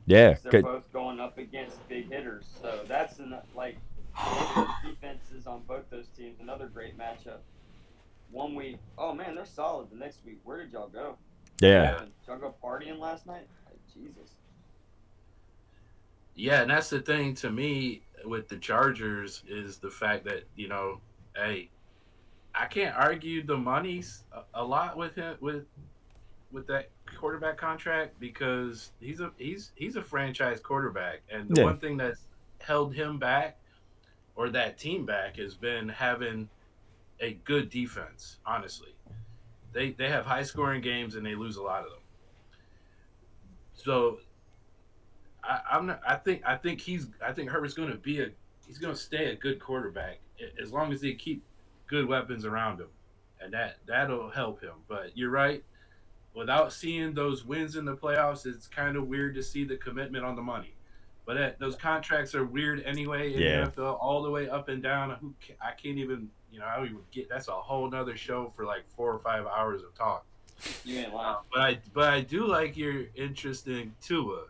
Yeah, 0.08 0.36
They're 0.44 0.62
both 0.62 0.92
going 0.94 1.20
up 1.20 1.40
against 1.40 1.88
big 1.90 2.12
hitters, 2.12 2.46
so 2.62 2.82
that's 2.88 3.18
an, 3.18 3.36
like 3.56 3.78
defenses 4.86 5.48
on 5.48 5.64
both 5.68 5.90
those 5.90 6.08
teams. 6.16 6.40
Another 6.40 6.68
great 6.68 6.98
matchup. 6.98 7.40
One 8.32 8.54
week, 8.54 8.78
oh 8.98 9.14
man, 9.14 9.36
they're 9.36 9.46
solid. 9.46 9.90
The 9.90 9.96
next 9.98 10.20
week, 10.26 10.40
where 10.44 10.62
did 10.62 10.74
y'all 10.74 10.88
go? 10.90 11.18
yeah, 11.60 12.00
Did 12.00 12.10
y'all 12.28 12.38
go 12.38 12.54
partying 12.64 13.00
last 13.00 13.26
night? 13.26 13.48
Like, 13.66 13.80
Jesus. 13.94 14.35
Yeah, 16.36 16.62
and 16.62 16.70
that's 16.70 16.90
the 16.90 17.00
thing 17.02 17.34
to 17.36 17.50
me 17.50 18.04
with 18.26 18.48
the 18.50 18.58
Chargers 18.58 19.44
is 19.48 19.78
the 19.78 19.90
fact 19.90 20.26
that 20.26 20.44
you 20.56 20.68
know, 20.68 21.00
hey, 21.36 21.70
I 22.54 22.66
can't 22.66 22.96
argue 22.96 23.44
the 23.44 23.58
money's 23.58 24.24
a, 24.32 24.44
a 24.54 24.64
lot 24.64 24.98
with 24.98 25.16
him 25.16 25.38
with 25.40 25.66
with 26.52 26.68
that 26.68 26.90
quarterback 27.18 27.58
contract 27.58 28.20
because 28.20 28.92
he's 29.00 29.22
a 29.22 29.32
he's 29.38 29.72
he's 29.76 29.96
a 29.96 30.02
franchise 30.04 30.60
quarterback, 30.60 31.22
and 31.30 31.50
the 31.50 31.56
Yeah. 31.56 31.64
one 31.66 31.80
thing 31.80 31.98
that's 31.98 32.28
held 32.60 32.94
him 32.94 33.18
back 33.20 33.60
or 34.36 34.50
that 34.50 34.78
team 34.78 35.06
back 35.06 35.38
has 35.38 35.56
been 35.56 35.88
having 35.88 36.50
a 37.22 37.34
good 37.46 37.70
defense. 37.70 38.40
Honestly, 38.46 38.94
they 39.72 39.92
they 39.92 40.10
have 40.10 40.26
high 40.26 40.44
scoring 40.44 40.82
games 40.82 41.16
and 41.16 41.26
they 41.26 41.36
lose 41.36 41.56
a 41.56 41.64
lot 41.64 41.84
of 41.86 41.92
them. 41.92 42.00
So 43.74 44.20
I, 45.48 45.62
I'm 45.72 45.86
not. 45.86 46.02
I 46.08 46.16
think. 46.16 46.42
I 46.46 46.56
think 46.56 46.82
he's. 46.82 47.08
I 47.26 47.32
think 47.34 47.50
Herbert's 47.50 47.74
going 47.74 47.92
to 47.92 47.98
be 47.98 48.22
a. 48.22 48.28
He's 48.68 48.78
going 48.78 48.94
to 48.94 49.00
stay 49.00 49.32
a 49.32 49.36
good 49.36 49.60
quarterback 49.60 50.20
as 50.62 50.72
long 50.74 50.92
as 50.92 51.02
they 51.02 51.14
keep 51.14 51.44
good 51.88 52.08
weapons 52.08 52.46
around 52.46 52.80
him, 52.80 52.88
and 53.42 53.54
that 53.54 53.78
that'll 53.86 54.30
help 54.30 54.62
him. 54.62 54.74
But 54.88 55.16
you're 55.18 55.30
right. 55.30 55.64
Without 56.34 56.74
seeing 56.74 57.14
those 57.14 57.46
wins 57.46 57.76
in 57.78 57.86
the 57.86 57.96
playoffs, 57.96 58.46
it's 58.46 58.68
kind 58.68 58.98
of 58.98 59.08
weird 59.08 59.36
to 59.36 59.44
see 59.44 59.64
the 59.64 59.78
commitment 59.78 60.26
on 60.26 60.36
the 60.36 60.42
money. 60.42 60.74
But 61.26 61.36
that, 61.38 61.60
those 61.60 61.76
contracts 61.76 62.36
are 62.36 62.44
weird 62.46 62.84
anyway 62.84 63.34
in 63.34 63.40
Yeah. 63.40 63.66
the 63.66 63.72
NFL, 63.82 63.98
all 64.02 64.22
the 64.22 64.30
way 64.30 64.50
up 64.50 64.68
and 64.68 64.84
down. 64.84 65.12
Who 65.22 65.34
I 65.62 65.72
can't 65.72 65.98
even. 65.98 66.30
You 66.52 66.60
know, 66.62 66.66
I 66.68 66.76
don't 66.78 66.86
even 66.86 67.00
get. 67.12 67.30
That's 67.30 67.48
a 67.50 67.52
whole 67.54 67.90
nother 67.90 68.16
show 68.18 68.52
for 68.56 68.66
like 68.66 68.84
four 68.96 69.14
or 69.14 69.20
five 69.20 69.46
hours 69.46 69.82
of 69.84 69.94
talk. 69.96 70.26
You 70.86 71.00
ain't 71.00 71.14
lying. 71.14 71.38
But 71.54 71.62
I 71.62 71.80
but 71.94 72.14
I 72.14 72.22
do 72.22 72.48
like 72.48 72.78
your 72.78 73.06
interest 73.16 73.68
in 73.68 73.94
Tua 74.02 74.44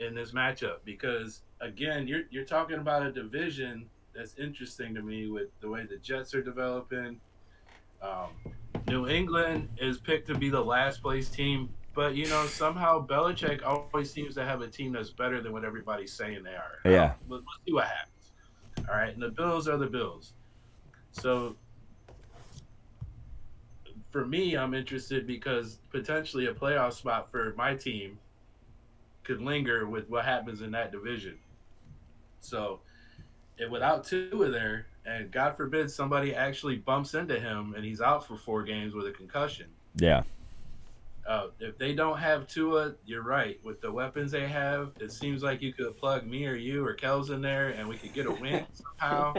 in 0.00 0.14
this 0.14 0.32
matchup 0.32 0.78
because 0.84 1.42
again, 1.60 2.08
you're 2.08 2.22
you're 2.30 2.44
talking 2.44 2.78
about 2.78 3.04
a 3.04 3.12
division 3.12 3.86
that's 4.14 4.34
interesting 4.38 4.94
to 4.94 5.02
me 5.02 5.28
with 5.30 5.48
the 5.60 5.68
way 5.68 5.86
the 5.88 5.98
Jets 5.98 6.34
are 6.34 6.42
developing. 6.42 7.20
Um, 8.02 8.30
New 8.88 9.08
England 9.08 9.68
is 9.78 9.98
picked 9.98 10.26
to 10.28 10.34
be 10.34 10.48
the 10.48 10.60
last 10.60 11.02
place 11.02 11.28
team, 11.28 11.68
but 11.94 12.14
you 12.14 12.26
know 12.28 12.46
somehow 12.46 13.06
Belichick 13.06 13.64
always 13.64 14.10
seems 14.10 14.34
to 14.34 14.44
have 14.44 14.62
a 14.62 14.68
team 14.68 14.92
that's 14.92 15.10
better 15.10 15.40
than 15.40 15.52
what 15.52 15.64
everybody's 15.64 16.12
saying 16.12 16.42
they 16.42 16.54
are. 16.54 16.78
Yeah. 16.84 17.12
Let's 17.28 17.44
see 17.66 17.72
what 17.72 17.84
happens. 17.84 18.88
All 18.88 18.96
right, 18.96 19.12
and 19.12 19.22
the 19.22 19.28
Bills 19.28 19.68
are 19.68 19.76
the 19.76 19.86
Bills. 19.86 20.32
So 21.12 21.56
for 24.10 24.26
me, 24.26 24.56
I'm 24.56 24.74
interested 24.74 25.26
because 25.26 25.78
potentially 25.90 26.46
a 26.46 26.54
playoff 26.54 26.94
spot 26.94 27.30
for 27.30 27.54
my 27.56 27.74
team 27.74 28.18
could 29.30 29.40
linger 29.40 29.86
with 29.86 30.10
what 30.10 30.24
happens 30.24 30.60
in 30.60 30.72
that 30.72 30.90
division. 30.90 31.38
So, 32.40 32.80
and 33.60 33.70
without 33.70 34.04
Tua 34.04 34.50
there, 34.50 34.86
and 35.06 35.30
God 35.30 35.56
forbid 35.56 35.88
somebody 35.88 36.34
actually 36.34 36.76
bumps 36.76 37.14
into 37.14 37.38
him 37.38 37.74
and 37.76 37.84
he's 37.84 38.00
out 38.00 38.26
for 38.26 38.36
four 38.36 38.64
games 38.64 38.92
with 38.92 39.06
a 39.06 39.12
concussion. 39.12 39.66
yeah, 39.94 40.22
Uh, 41.28 41.48
if 41.60 41.78
they 41.78 41.94
don't 41.94 42.18
have 42.18 42.48
Tua, 42.48 42.94
you're 43.06 43.22
right. 43.22 43.60
With 43.62 43.80
the 43.80 43.92
weapons 43.92 44.32
they 44.32 44.48
have, 44.48 44.90
it 44.98 45.12
seems 45.12 45.44
like 45.44 45.62
you 45.62 45.72
could 45.72 45.96
plug 45.96 46.26
me 46.26 46.46
or 46.48 46.56
you 46.56 46.84
or 46.84 46.96
Kels 46.96 47.30
in 47.30 47.40
there, 47.40 47.68
and 47.68 47.88
we 47.88 47.96
could 47.96 48.12
get 48.12 48.26
a 48.26 48.32
win 48.32 48.66
somehow. 48.98 49.34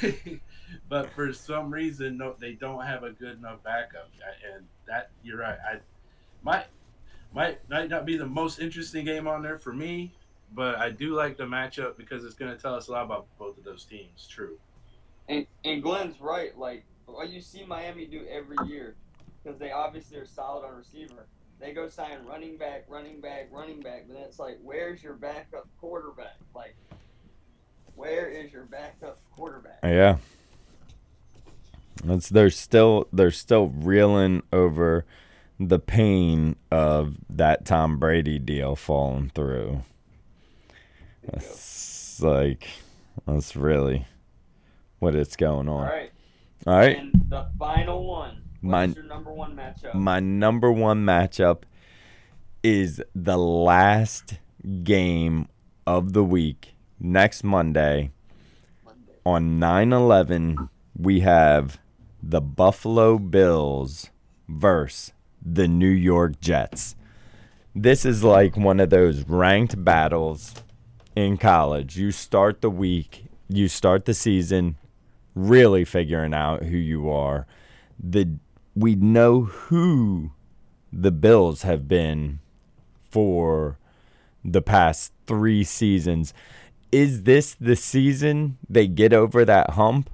but 0.88 1.10
for 1.10 1.34
some 1.34 1.70
reason, 1.70 2.16
no, 2.16 2.34
they 2.38 2.52
don't 2.52 2.82
have 2.86 3.02
a 3.02 3.10
good 3.10 3.36
enough 3.36 3.62
backup, 3.62 4.08
and 4.54 4.64
that 4.86 5.10
you're 5.22 5.38
right. 5.38 5.58
I 5.70 5.80
might 6.42 6.66
might 7.34 7.68
might 7.68 7.88
not 7.88 8.06
be 8.06 8.16
the 8.16 8.26
most 8.26 8.58
interesting 8.58 9.04
game 9.04 9.26
on 9.26 9.42
there 9.42 9.58
for 9.58 9.72
me, 9.72 10.12
but 10.54 10.76
I 10.76 10.90
do 10.90 11.14
like 11.14 11.36
the 11.36 11.44
matchup 11.44 11.96
because 11.96 12.24
it's 12.24 12.34
going 12.34 12.54
to 12.54 12.60
tell 12.60 12.74
us 12.74 12.88
a 12.88 12.92
lot 12.92 13.04
about 13.04 13.26
both 13.38 13.58
of 13.58 13.64
those 13.64 13.84
teams. 13.84 14.26
True. 14.28 14.58
And, 15.28 15.46
and 15.64 15.82
Glenn's 15.82 16.20
right. 16.20 16.56
Like, 16.56 16.84
what 17.06 17.30
you 17.30 17.40
see 17.40 17.64
Miami 17.64 18.06
do 18.06 18.24
every 18.30 18.56
year, 18.66 18.94
because 19.42 19.58
they 19.58 19.70
obviously 19.70 20.18
are 20.18 20.26
solid 20.26 20.66
on 20.66 20.76
receiver. 20.76 21.26
They 21.60 21.72
go 21.72 21.88
sign 21.88 22.18
running 22.28 22.58
back, 22.58 22.84
running 22.88 23.20
back, 23.20 23.48
running 23.50 23.80
back, 23.80 24.04
but 24.06 24.14
then 24.14 24.24
it's 24.24 24.38
like, 24.38 24.58
where's 24.62 25.02
your 25.02 25.14
backup 25.14 25.66
quarterback? 25.80 26.36
Like, 26.54 26.76
where 27.94 28.28
is 28.28 28.52
your 28.52 28.64
backup 28.64 29.18
quarterback? 29.32 29.78
yeah. 29.82 30.16
It's 32.04 32.28
they're 32.28 32.50
still 32.50 33.08
they're 33.10 33.30
still 33.30 33.68
reeling 33.68 34.42
over 34.52 35.06
the 35.58 35.78
pain 35.78 36.56
of 36.70 37.16
that 37.30 37.64
Tom 37.64 37.98
Brady 37.98 38.38
deal 38.38 38.76
falling 38.76 39.30
through. 39.34 39.82
It's 41.22 42.20
like 42.20 42.68
that's 43.26 43.56
really 43.56 44.06
what 44.98 45.14
it's 45.14 45.36
going 45.36 45.68
on. 45.68 45.88
right. 45.88 46.10
All 46.66 46.76
right. 46.76 46.98
And 46.98 47.12
the 47.28 47.48
final 47.58 48.06
one. 48.06 48.42
What's 48.60 48.96
your 48.96 49.04
number 49.04 49.32
one 49.32 49.54
matchup? 49.54 49.94
My 49.94 50.18
number 50.20 50.72
one 50.72 51.04
matchup 51.04 51.62
is 52.62 53.02
the 53.14 53.36
last 53.36 54.38
game 54.82 55.48
of 55.86 56.12
the 56.12 56.24
week 56.24 56.74
next 56.98 57.44
Monday 57.44 58.10
Monday. 58.84 59.12
on 59.24 59.58
9 59.58 59.92
11. 59.92 60.68
We 60.98 61.20
have 61.20 61.78
the 62.22 62.40
Buffalo 62.40 63.18
Bills 63.18 64.10
versus 64.48 65.12
the 65.46 65.68
New 65.68 65.86
York 65.86 66.40
Jets. 66.40 66.96
This 67.74 68.04
is 68.04 68.24
like 68.24 68.56
one 68.56 68.80
of 68.80 68.90
those 68.90 69.22
ranked 69.28 69.84
battles 69.84 70.54
in 71.14 71.36
college. 71.36 71.96
You 71.96 72.10
start 72.10 72.60
the 72.60 72.70
week, 72.70 73.26
you 73.48 73.68
start 73.68 74.04
the 74.04 74.14
season 74.14 74.76
really 75.34 75.84
figuring 75.84 76.34
out 76.34 76.64
who 76.64 76.76
you 76.76 77.08
are. 77.10 77.46
The 78.02 78.38
we 78.74 78.94
know 78.94 79.42
who 79.42 80.32
the 80.92 81.12
Bills 81.12 81.62
have 81.62 81.86
been 81.86 82.40
for 83.10 83.78
the 84.44 84.62
past 84.62 85.12
3 85.26 85.64
seasons. 85.64 86.34
Is 86.92 87.22
this 87.22 87.54
the 87.54 87.76
season 87.76 88.58
they 88.68 88.86
get 88.86 89.12
over 89.12 89.44
that 89.44 89.70
hump 89.70 90.10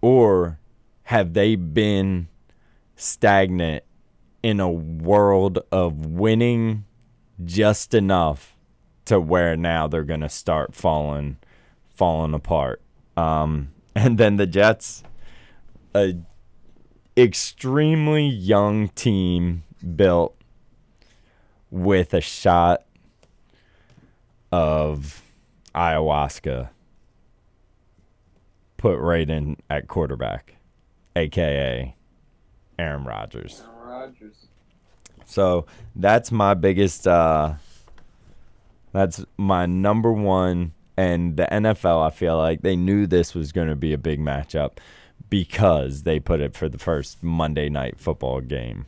or 0.00 0.58
have 1.04 1.34
they 1.34 1.56
been 1.56 2.28
stagnant 2.96 3.84
in 4.44 4.60
a 4.60 4.70
world 4.70 5.58
of 5.72 6.04
winning 6.04 6.84
just 7.46 7.94
enough 7.94 8.54
to 9.06 9.18
where 9.18 9.56
now 9.56 9.88
they're 9.88 10.04
going 10.04 10.20
to 10.20 10.28
start 10.28 10.74
falling 10.74 11.38
falling 11.94 12.34
apart. 12.34 12.82
Um, 13.16 13.72
and 13.94 14.18
then 14.18 14.36
the 14.36 14.46
Jets, 14.46 15.02
a 15.94 16.14
extremely 17.16 18.26
young 18.26 18.88
team 18.88 19.62
built 19.96 20.36
with 21.70 22.12
a 22.12 22.20
shot 22.20 22.84
of 24.52 25.22
ayahuasca 25.74 26.68
put 28.76 28.98
right 28.98 29.30
in 29.30 29.56
at 29.70 29.88
quarterback, 29.88 30.56
aka 31.16 31.96
Aaron 32.78 33.04
Rodgers. 33.04 33.62
Aaron 33.84 34.00
Rodgers. 34.00 34.46
So 35.26 35.66
that's 35.96 36.30
my 36.30 36.54
biggest. 36.54 37.06
Uh, 37.06 37.54
that's 38.92 39.24
my 39.36 39.66
number 39.66 40.12
one. 40.12 40.72
And 40.96 41.36
the 41.36 41.48
NFL, 41.50 42.06
I 42.06 42.10
feel 42.10 42.36
like 42.36 42.62
they 42.62 42.76
knew 42.76 43.06
this 43.06 43.34
was 43.34 43.50
going 43.50 43.68
to 43.68 43.74
be 43.74 43.92
a 43.92 43.98
big 43.98 44.20
matchup 44.20 44.78
because 45.28 46.04
they 46.04 46.20
put 46.20 46.40
it 46.40 46.54
for 46.54 46.68
the 46.68 46.78
first 46.78 47.22
Monday 47.22 47.68
night 47.68 47.98
football 47.98 48.40
game. 48.40 48.86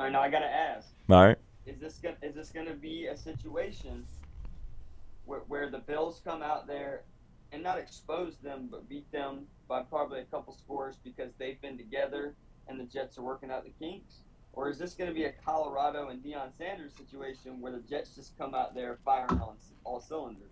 All 0.00 0.06
right, 0.06 0.12
now 0.12 0.20
I 0.20 0.28
gotta 0.28 0.52
ask: 0.52 0.88
All 1.08 1.26
right. 1.26 1.36
Is 1.64 1.78
this 1.78 1.98
gonna 2.02 2.16
is 2.22 2.34
this 2.34 2.50
gonna 2.50 2.74
be 2.74 3.06
a 3.06 3.16
situation 3.16 4.04
where, 5.26 5.40
where 5.46 5.70
the 5.70 5.78
Bills 5.78 6.20
come 6.24 6.42
out 6.42 6.66
there 6.66 7.02
and 7.52 7.62
not 7.62 7.78
expose 7.78 8.36
them, 8.42 8.66
but 8.68 8.88
beat 8.88 9.10
them 9.12 9.46
by 9.68 9.82
probably 9.82 10.20
a 10.20 10.24
couple 10.24 10.54
scores 10.54 10.96
because 11.04 11.30
they've 11.38 11.60
been 11.60 11.78
together 11.78 12.34
and 12.68 12.78
the 12.78 12.84
Jets 12.84 13.18
are 13.18 13.22
working 13.22 13.50
out 13.50 13.64
the 13.64 13.84
kinks? 13.84 14.20
Or 14.54 14.68
is 14.68 14.78
this 14.78 14.94
going 14.94 15.08
to 15.08 15.14
be 15.14 15.24
a 15.24 15.32
Colorado 15.32 16.08
and 16.08 16.22
Deion 16.22 16.56
Sanders 16.56 16.92
situation 16.92 17.60
where 17.60 17.72
the 17.72 17.80
Jets 17.80 18.14
just 18.14 18.36
come 18.36 18.54
out 18.54 18.74
there 18.74 18.98
firing 19.04 19.40
on 19.40 19.56
all 19.84 20.00
cylinders? 20.00 20.50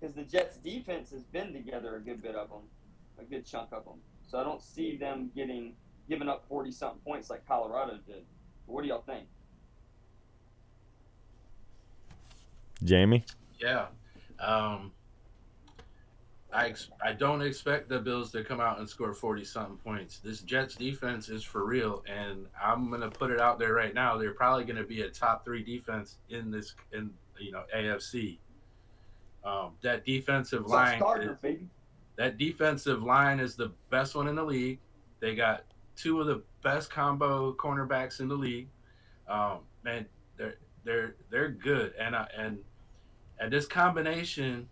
Because 0.00 0.14
the 0.14 0.22
Jets' 0.22 0.56
defense 0.56 1.10
has 1.10 1.22
been 1.22 1.52
together 1.52 1.96
a 1.96 2.00
good 2.00 2.22
bit 2.22 2.34
of 2.34 2.48
them, 2.48 2.62
a 3.20 3.24
good 3.24 3.44
chunk 3.44 3.68
of 3.72 3.84
them. 3.84 4.00
So 4.26 4.38
I 4.38 4.44
don't 4.44 4.62
see 4.62 4.96
them 4.96 5.30
getting 5.34 5.74
giving 6.08 6.28
up 6.28 6.44
40 6.48 6.70
something 6.70 7.00
points 7.00 7.30
like 7.30 7.46
Colorado 7.46 7.98
did. 8.06 8.24
But 8.66 8.72
what 8.72 8.82
do 8.82 8.88
y'all 8.88 9.02
think? 9.02 9.26
Jamie? 12.82 13.24
Yeah. 13.58 13.86
Um, 14.38 14.92
I 16.54 16.68
ex- 16.68 16.90
I 17.04 17.12
don't 17.12 17.42
expect 17.42 17.88
the 17.88 17.98
Bills 17.98 18.30
to 18.32 18.44
come 18.44 18.60
out 18.60 18.78
and 18.78 18.88
score 18.88 19.12
forty 19.12 19.44
something 19.44 19.76
points. 19.78 20.18
This 20.20 20.40
Jets 20.40 20.76
defense 20.76 21.28
is 21.28 21.42
for 21.42 21.64
real, 21.64 22.04
and 22.08 22.46
I'm 22.62 22.90
gonna 22.90 23.10
put 23.10 23.30
it 23.30 23.40
out 23.40 23.58
there 23.58 23.74
right 23.74 23.92
now. 23.92 24.16
They're 24.16 24.34
probably 24.34 24.64
gonna 24.64 24.84
be 24.84 25.02
a 25.02 25.10
top 25.10 25.44
three 25.44 25.64
defense 25.64 26.18
in 26.30 26.50
this 26.50 26.74
in 26.92 27.10
you 27.40 27.50
know 27.50 27.64
AFC. 27.74 28.38
Um, 29.44 29.72
that 29.82 30.04
defensive 30.06 30.66
line, 30.66 31.00
Gardner, 31.00 31.38
is- 31.42 31.60
that 32.16 32.38
defensive 32.38 33.02
line 33.02 33.40
is 33.40 33.56
the 33.56 33.72
best 33.90 34.14
one 34.14 34.28
in 34.28 34.36
the 34.36 34.44
league. 34.44 34.78
They 35.20 35.34
got 35.34 35.64
two 35.96 36.20
of 36.20 36.26
the 36.26 36.42
best 36.62 36.90
combo 36.90 37.52
cornerbacks 37.54 38.20
in 38.20 38.28
the 38.28 38.36
league. 38.36 38.68
Um, 39.26 39.60
man, 39.82 40.06
they're 40.36 40.58
they're 40.84 41.16
they're 41.30 41.48
good, 41.48 41.94
and 41.98 42.14
I, 42.14 42.28
and 42.36 42.58
and 43.40 43.52
this 43.52 43.66
combination 43.66 44.68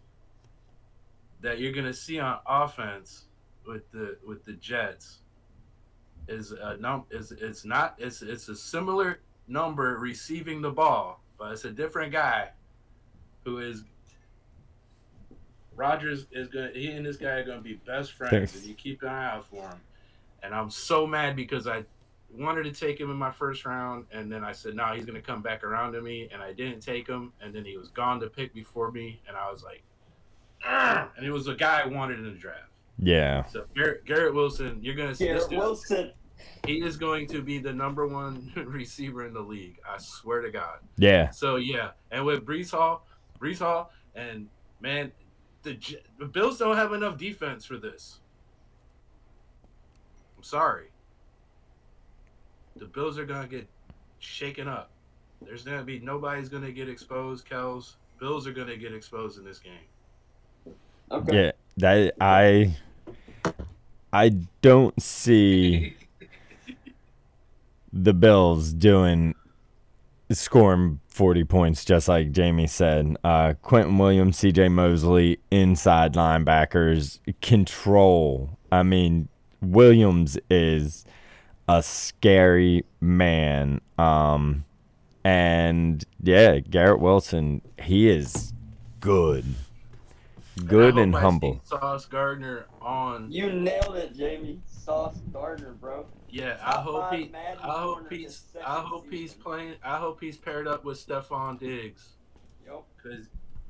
that 1.43 1.59
you're 1.59 1.72
gonna 1.72 1.93
see 1.93 2.18
on 2.18 2.38
offense 2.47 3.24
with 3.66 3.90
the 3.93 4.16
with 4.26 4.45
the 4.45 4.55
Jets 4.55 5.18
is 6.28 6.53
a 6.53 6.76
num 6.78 7.05
is 7.11 7.32
it's 7.32 7.64
not 7.64 7.95
it's 7.99 8.22
it's 8.22 8.49
a 8.49 8.57
similar 8.57 9.20
number 9.49 9.99
receiving 9.99 10.62
the 10.62 10.70
ball, 10.70 11.20
but 11.38 11.53
it's 11.53 11.64
a 11.64 11.70
different 11.70 12.12
guy 12.12 12.51
who 13.45 13.59
is 13.59 13.84
Rodgers 15.74 16.26
is 16.30 16.49
gonna 16.49 16.70
he 16.74 16.88
and 16.88 17.05
this 17.05 17.16
guy 17.16 17.30
are 17.30 17.45
gonna 17.45 17.61
be 17.61 17.74
best 17.74 18.12
friends 18.12 18.32
Thanks. 18.32 18.55
and 18.57 18.64
you 18.64 18.74
keep 18.74 19.03
an 19.03 19.09
eye 19.09 19.32
out 19.32 19.45
for 19.45 19.62
him. 19.62 19.80
And 20.45 20.55
I'm 20.55 20.70
so 20.70 21.07
mad 21.07 21.36
because 21.36 21.66
I 21.66 21.84
wanted 22.32 22.64
to 22.64 22.72
take 22.72 22.99
him 22.99 23.11
in 23.11 23.16
my 23.16 23.30
first 23.30 23.64
round 23.64 24.07
and 24.11 24.30
then 24.30 24.43
I 24.43 24.53
said, 24.53 24.74
no, 24.74 24.86
he's 24.86 25.05
gonna 25.05 25.20
come 25.20 25.43
back 25.43 25.64
around 25.64 25.93
to 25.93 26.01
me 26.01 26.28
and 26.32 26.40
I 26.40 26.53
didn't 26.53 26.80
take 26.80 27.07
him 27.07 27.32
and 27.40 27.55
then 27.55 27.64
he 27.64 27.76
was 27.76 27.88
gone 27.88 28.20
to 28.20 28.28
pick 28.28 28.55
before 28.55 28.90
me 28.90 29.20
and 29.28 29.36
I 29.36 29.51
was 29.51 29.62
like! 29.62 29.82
and 31.16 31.24
it 31.24 31.30
was 31.30 31.48
a 31.48 31.54
guy 31.54 31.82
I 31.82 31.86
wanted 31.86 32.18
in 32.18 32.24
the 32.24 32.30
draft. 32.38 32.70
Yeah. 32.98 33.44
So 33.46 33.64
Garrett, 33.74 34.04
Garrett 34.04 34.34
Wilson, 34.34 34.78
you're 34.80 34.94
gonna 34.94 35.14
see 35.14 35.28
this 35.28 35.46
dude. 35.46 35.58
Wilson. 35.58 36.12
He 36.66 36.82
is 36.82 36.96
going 36.96 37.26
to 37.28 37.42
be 37.42 37.58
the 37.58 37.72
number 37.72 38.06
one 38.06 38.52
receiver 38.66 39.26
in 39.26 39.34
the 39.34 39.40
league. 39.40 39.78
I 39.88 39.98
swear 39.98 40.40
to 40.40 40.50
God. 40.50 40.78
Yeah. 40.96 41.30
So 41.30 41.56
yeah, 41.56 41.90
and 42.10 42.24
with 42.24 42.44
Breece 42.44 42.70
Hall, 42.70 43.06
Breece 43.40 43.58
Hall, 43.58 43.92
and 44.14 44.48
man, 44.80 45.12
the 45.62 45.78
the 46.18 46.26
Bills 46.26 46.58
don't 46.58 46.76
have 46.76 46.92
enough 46.92 47.16
defense 47.16 47.64
for 47.64 47.78
this. 47.78 48.20
I'm 50.36 50.42
sorry. 50.44 50.90
The 52.76 52.86
Bills 52.86 53.18
are 53.18 53.26
gonna 53.26 53.48
get 53.48 53.68
shaken 54.18 54.68
up. 54.68 54.90
There's 55.40 55.64
gonna 55.64 55.84
be 55.84 55.98
nobody's 55.98 56.48
gonna 56.48 56.72
get 56.72 56.88
exposed. 56.88 57.46
Kels, 57.46 57.96
Bills 58.18 58.46
are 58.46 58.52
gonna 58.52 58.76
get 58.76 58.94
exposed 58.94 59.38
in 59.38 59.44
this 59.44 59.58
game. 59.58 59.86
Okay. 61.12 61.44
Yeah. 61.46 61.52
That 61.78 62.14
I 62.20 62.76
I 64.12 64.30
don't 64.60 65.00
see 65.00 65.94
the 67.92 68.12
Bills 68.14 68.72
doing 68.72 69.34
scoring 70.30 71.00
40 71.08 71.44
points 71.44 71.84
just 71.84 72.08
like 72.08 72.32
Jamie 72.32 72.66
said. 72.66 73.16
Uh 73.24 73.54
Quinnen 73.62 73.98
Williams, 73.98 74.38
CJ 74.38 74.72
Mosley, 74.72 75.38
inside 75.50 76.14
linebackers, 76.14 77.20
control. 77.40 78.58
I 78.70 78.82
mean, 78.82 79.28
Williams 79.60 80.38
is 80.50 81.04
a 81.68 81.82
scary 81.82 82.84
man. 83.00 83.80
Um 83.98 84.64
and 85.24 86.04
yeah, 86.22 86.58
Garrett 86.58 87.00
Wilson, 87.00 87.62
he 87.80 88.08
is 88.08 88.52
good. 89.00 89.44
Good 90.66 90.98
I 90.98 91.03
and 91.03 91.14
hope 91.14 91.18
I 91.18 91.20
see 91.20 91.24
humble. 91.24 91.61
Sauce 91.64 92.07
Gardner 92.07 92.66
on. 92.80 93.30
You 93.32 93.53
nailed 93.53 93.96
it, 93.96 94.14
Jamie. 94.14 94.61
Sauce 94.66 95.18
Gardner, 95.32 95.72
bro. 95.72 96.07
Yeah, 96.28 96.59
I 96.62 96.72
Top 96.72 96.84
hope 96.84 97.03
five 97.11 97.18
he. 97.18 97.28
Madden 97.28 97.59
I 97.62 97.80
hope 97.80 98.11
he's. 98.11 98.42
I 98.57 98.59
second 98.61 98.86
hope 98.86 99.07
he's 99.11 99.32
playing. 99.34 99.74
I 99.82 99.96
hope 99.96 100.20
he's 100.20 100.36
paired 100.36 100.66
up 100.66 100.84
with 100.84 101.05
Stefon 101.05 101.59
Diggs 101.59 102.11
Yup. 102.66 102.86
because 102.96 103.26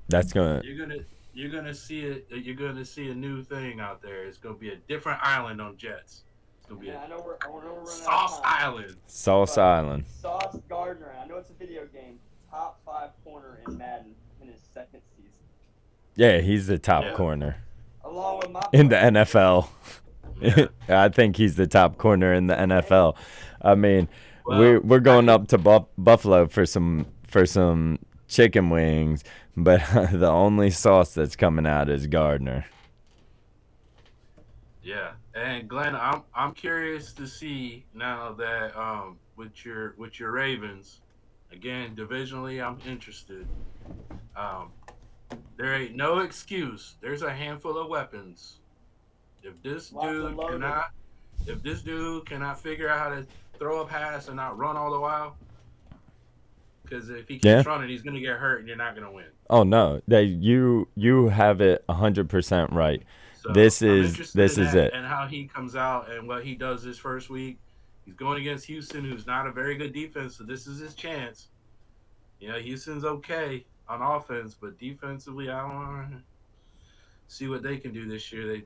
That's 0.08 0.32
gonna 0.32 0.60
you're 0.64 0.78
gonna 0.86 1.00
you're 1.34 1.50
gonna 1.50 1.74
see 1.74 2.00
it. 2.00 2.26
You're 2.30 2.56
gonna 2.56 2.84
see 2.84 3.10
a 3.10 3.14
new 3.14 3.42
thing 3.42 3.80
out 3.80 4.02
there. 4.02 4.24
It's 4.24 4.38
gonna 4.38 4.54
be 4.56 4.70
a 4.70 4.76
different 4.76 5.20
island 5.22 5.60
on 5.60 5.76
Jets. 5.76 6.22
It's 6.58 6.68
gonna 6.68 6.80
be 6.80 6.88
Yeah, 6.88 7.00
I 7.00 7.06
a 7.06 7.08
know 7.08 7.22
we're, 7.24 7.36
I 7.42 7.48
know 7.48 7.54
we're 7.54 7.60
running 7.62 7.80
out 7.84 7.88
Sauce. 7.88 8.40
Island. 8.44 8.96
Sauce 9.06 9.58
Island. 9.58 10.04
Sauce 10.08 10.56
Gardner. 10.68 11.14
I 11.22 11.26
know 11.26 11.36
it's 11.36 11.50
a 11.50 11.54
video 11.54 11.86
game. 11.86 12.18
Top 12.50 12.80
five 12.84 13.10
corner 13.24 13.60
in 13.66 13.78
Madden 13.78 14.14
in 14.40 14.48
his 14.48 14.60
second 14.74 15.00
season, 15.16 15.32
Yeah, 16.22 16.38
he's 16.38 16.68
the 16.68 16.78
top 16.78 17.02
Yeah. 17.02 17.14
corner 17.14 17.56
along 18.04 18.38
with 18.38 18.50
my 18.50 18.62
in 18.72 18.88
the. 18.90 18.96
NFL. 18.96 19.68
Yeah. 20.40 20.66
I 20.88 21.08
think 21.08 21.36
he's 21.36 21.56
the 21.56 21.66
top 21.66 21.98
corner 21.98 22.32
in 22.32 22.46
the 22.46 22.54
NFL. 22.54 23.16
I 23.60 23.74
mean, 23.74 24.08
Well, 24.46 24.58
we're 24.60 24.80
we're 24.80 25.00
going 25.00 25.28
up 25.28 25.48
to 25.48 25.58
Buff- 25.58 25.88
Buffalo 25.98 26.46
for 26.46 26.64
some 26.64 27.06
for 27.26 27.44
some 27.44 27.98
chicken 28.28 28.70
wings, 28.70 29.24
but 29.56 29.80
the 30.12 30.28
only 30.28 30.70
sauce 30.70 31.12
that's 31.14 31.34
coming 31.34 31.66
out 31.66 31.88
is 31.88 32.06
Gardner. 32.06 32.66
Yeah, 34.84 35.12
and 35.34 35.68
Glenn, 35.68 35.96
I'm 35.96 36.22
I'm 36.34 36.52
curious 36.54 37.12
to 37.14 37.26
see 37.26 37.84
now 37.94 38.32
that 38.38 38.76
um 38.78 39.18
with 39.36 39.64
your 39.64 39.94
with 39.96 40.20
your 40.20 40.30
Ravens, 40.32 41.00
again 41.52 41.96
divisionally, 41.96 42.64
I'm 42.64 42.78
interested. 42.88 43.46
Um, 44.36 44.70
there 45.56 45.74
ain't 45.74 45.94
no 45.96 46.20
excuse. 46.20 46.94
There's 47.00 47.22
a 47.22 47.32
handful 47.32 47.76
of 47.78 47.88
weapons. 47.88 48.58
If 49.42 49.62
this 49.62 49.92
Lots 49.92 50.06
dude 50.08 50.38
cannot, 50.38 50.90
if 51.46 51.62
this 51.62 51.82
dude 51.82 52.26
cannot 52.26 52.60
figure 52.60 52.88
out 52.88 52.98
how 52.98 53.08
to 53.10 53.26
throw 53.58 53.80
a 53.82 53.86
pass 53.86 54.28
and 54.28 54.36
not 54.36 54.56
run 54.58 54.76
all 54.76 54.92
the 54.92 55.00
while, 55.00 55.36
because 56.82 57.08
if 57.10 57.26
he 57.28 57.34
keeps 57.34 57.44
Yeah. 57.44 57.62
running, 57.66 57.88
he's 57.88 58.02
gonna 58.02 58.20
get 58.20 58.36
hurt 58.38 58.58
and 58.60 58.68
you're 58.68 58.76
not 58.76 58.94
gonna 58.94 59.10
win. 59.10 59.26
Oh 59.50 59.62
no, 59.62 60.00
that 60.08 60.24
you 60.26 60.88
you 60.94 61.28
have 61.28 61.60
it 61.60 61.84
hundred 61.88 62.28
percent 62.28 62.72
right. 62.72 63.02
So 63.40 63.52
This 63.52 63.82
I'm 63.82 63.88
is- 63.88 64.32
this 64.32 64.56
in 64.58 64.64
is 64.64 64.72
that 64.72 64.86
it. 64.86 64.92
And 64.94 65.04
how 65.04 65.26
he 65.26 65.46
comes 65.46 65.74
out 65.74 66.10
and 66.10 66.28
what 66.28 66.44
he 66.44 66.54
does 66.54 66.82
this 66.84 66.98
first 66.98 67.28
week. 67.30 67.58
He's 68.04 68.14
going 68.14 68.40
against 68.40 68.66
Houston, 68.66 69.04
who's 69.04 69.26
not 69.26 69.46
a 69.46 69.52
very 69.52 69.76
good 69.76 69.92
defense, 69.92 70.36
so 70.36 70.44
this 70.44 70.66
is 70.66 70.78
his 70.80 70.94
chance. 70.94 71.48
You 72.40 72.48
know, 72.48 72.58
Houston's 72.58 73.04
okay 73.04 73.64
on 73.92 74.16
offense, 74.16 74.56
but 74.58 74.78
defensively, 74.78 75.50
I 75.50 75.62
want 75.64 76.12
to 76.12 76.18
see 77.28 77.48
what 77.48 77.62
they 77.62 77.76
can 77.76 77.92
do 77.92 78.08
this 78.08 78.32
year. 78.32 78.46
They 78.46 78.62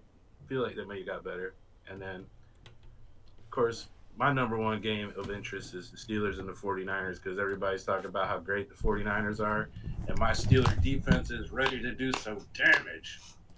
feel 0.49 0.63
like 0.63 0.77
they 0.77 0.85
may 0.85 0.99
have 0.99 1.07
got 1.07 1.25
better. 1.25 1.55
And 1.89 2.01
then, 2.01 2.25
of 2.65 3.51
course, 3.51 3.89
my 4.17 4.33
number 4.33 4.57
one 4.57 4.81
game 4.81 5.13
of 5.17 5.31
interest 5.31 5.75
is 5.75 5.91
the 5.91 5.97
Steelers 5.97 6.39
and 6.39 6.49
the 6.49 6.53
49ers 6.53 7.23
because 7.23 7.39
everybody's 7.39 7.83
talking 7.83 8.07
about 8.07 8.29
how 8.29 8.39
great 8.39 8.69
the 8.69 8.75
49ers 8.75 9.41
are. 9.41 9.69
And 10.09 10.19
my 10.19 10.31
Steeler 10.31 10.81
defense 10.81 11.31
is 11.31 11.51
ready 11.51 11.83
to 11.83 11.93
do 11.93 12.13
some 12.13 12.39
damage. 12.55 13.21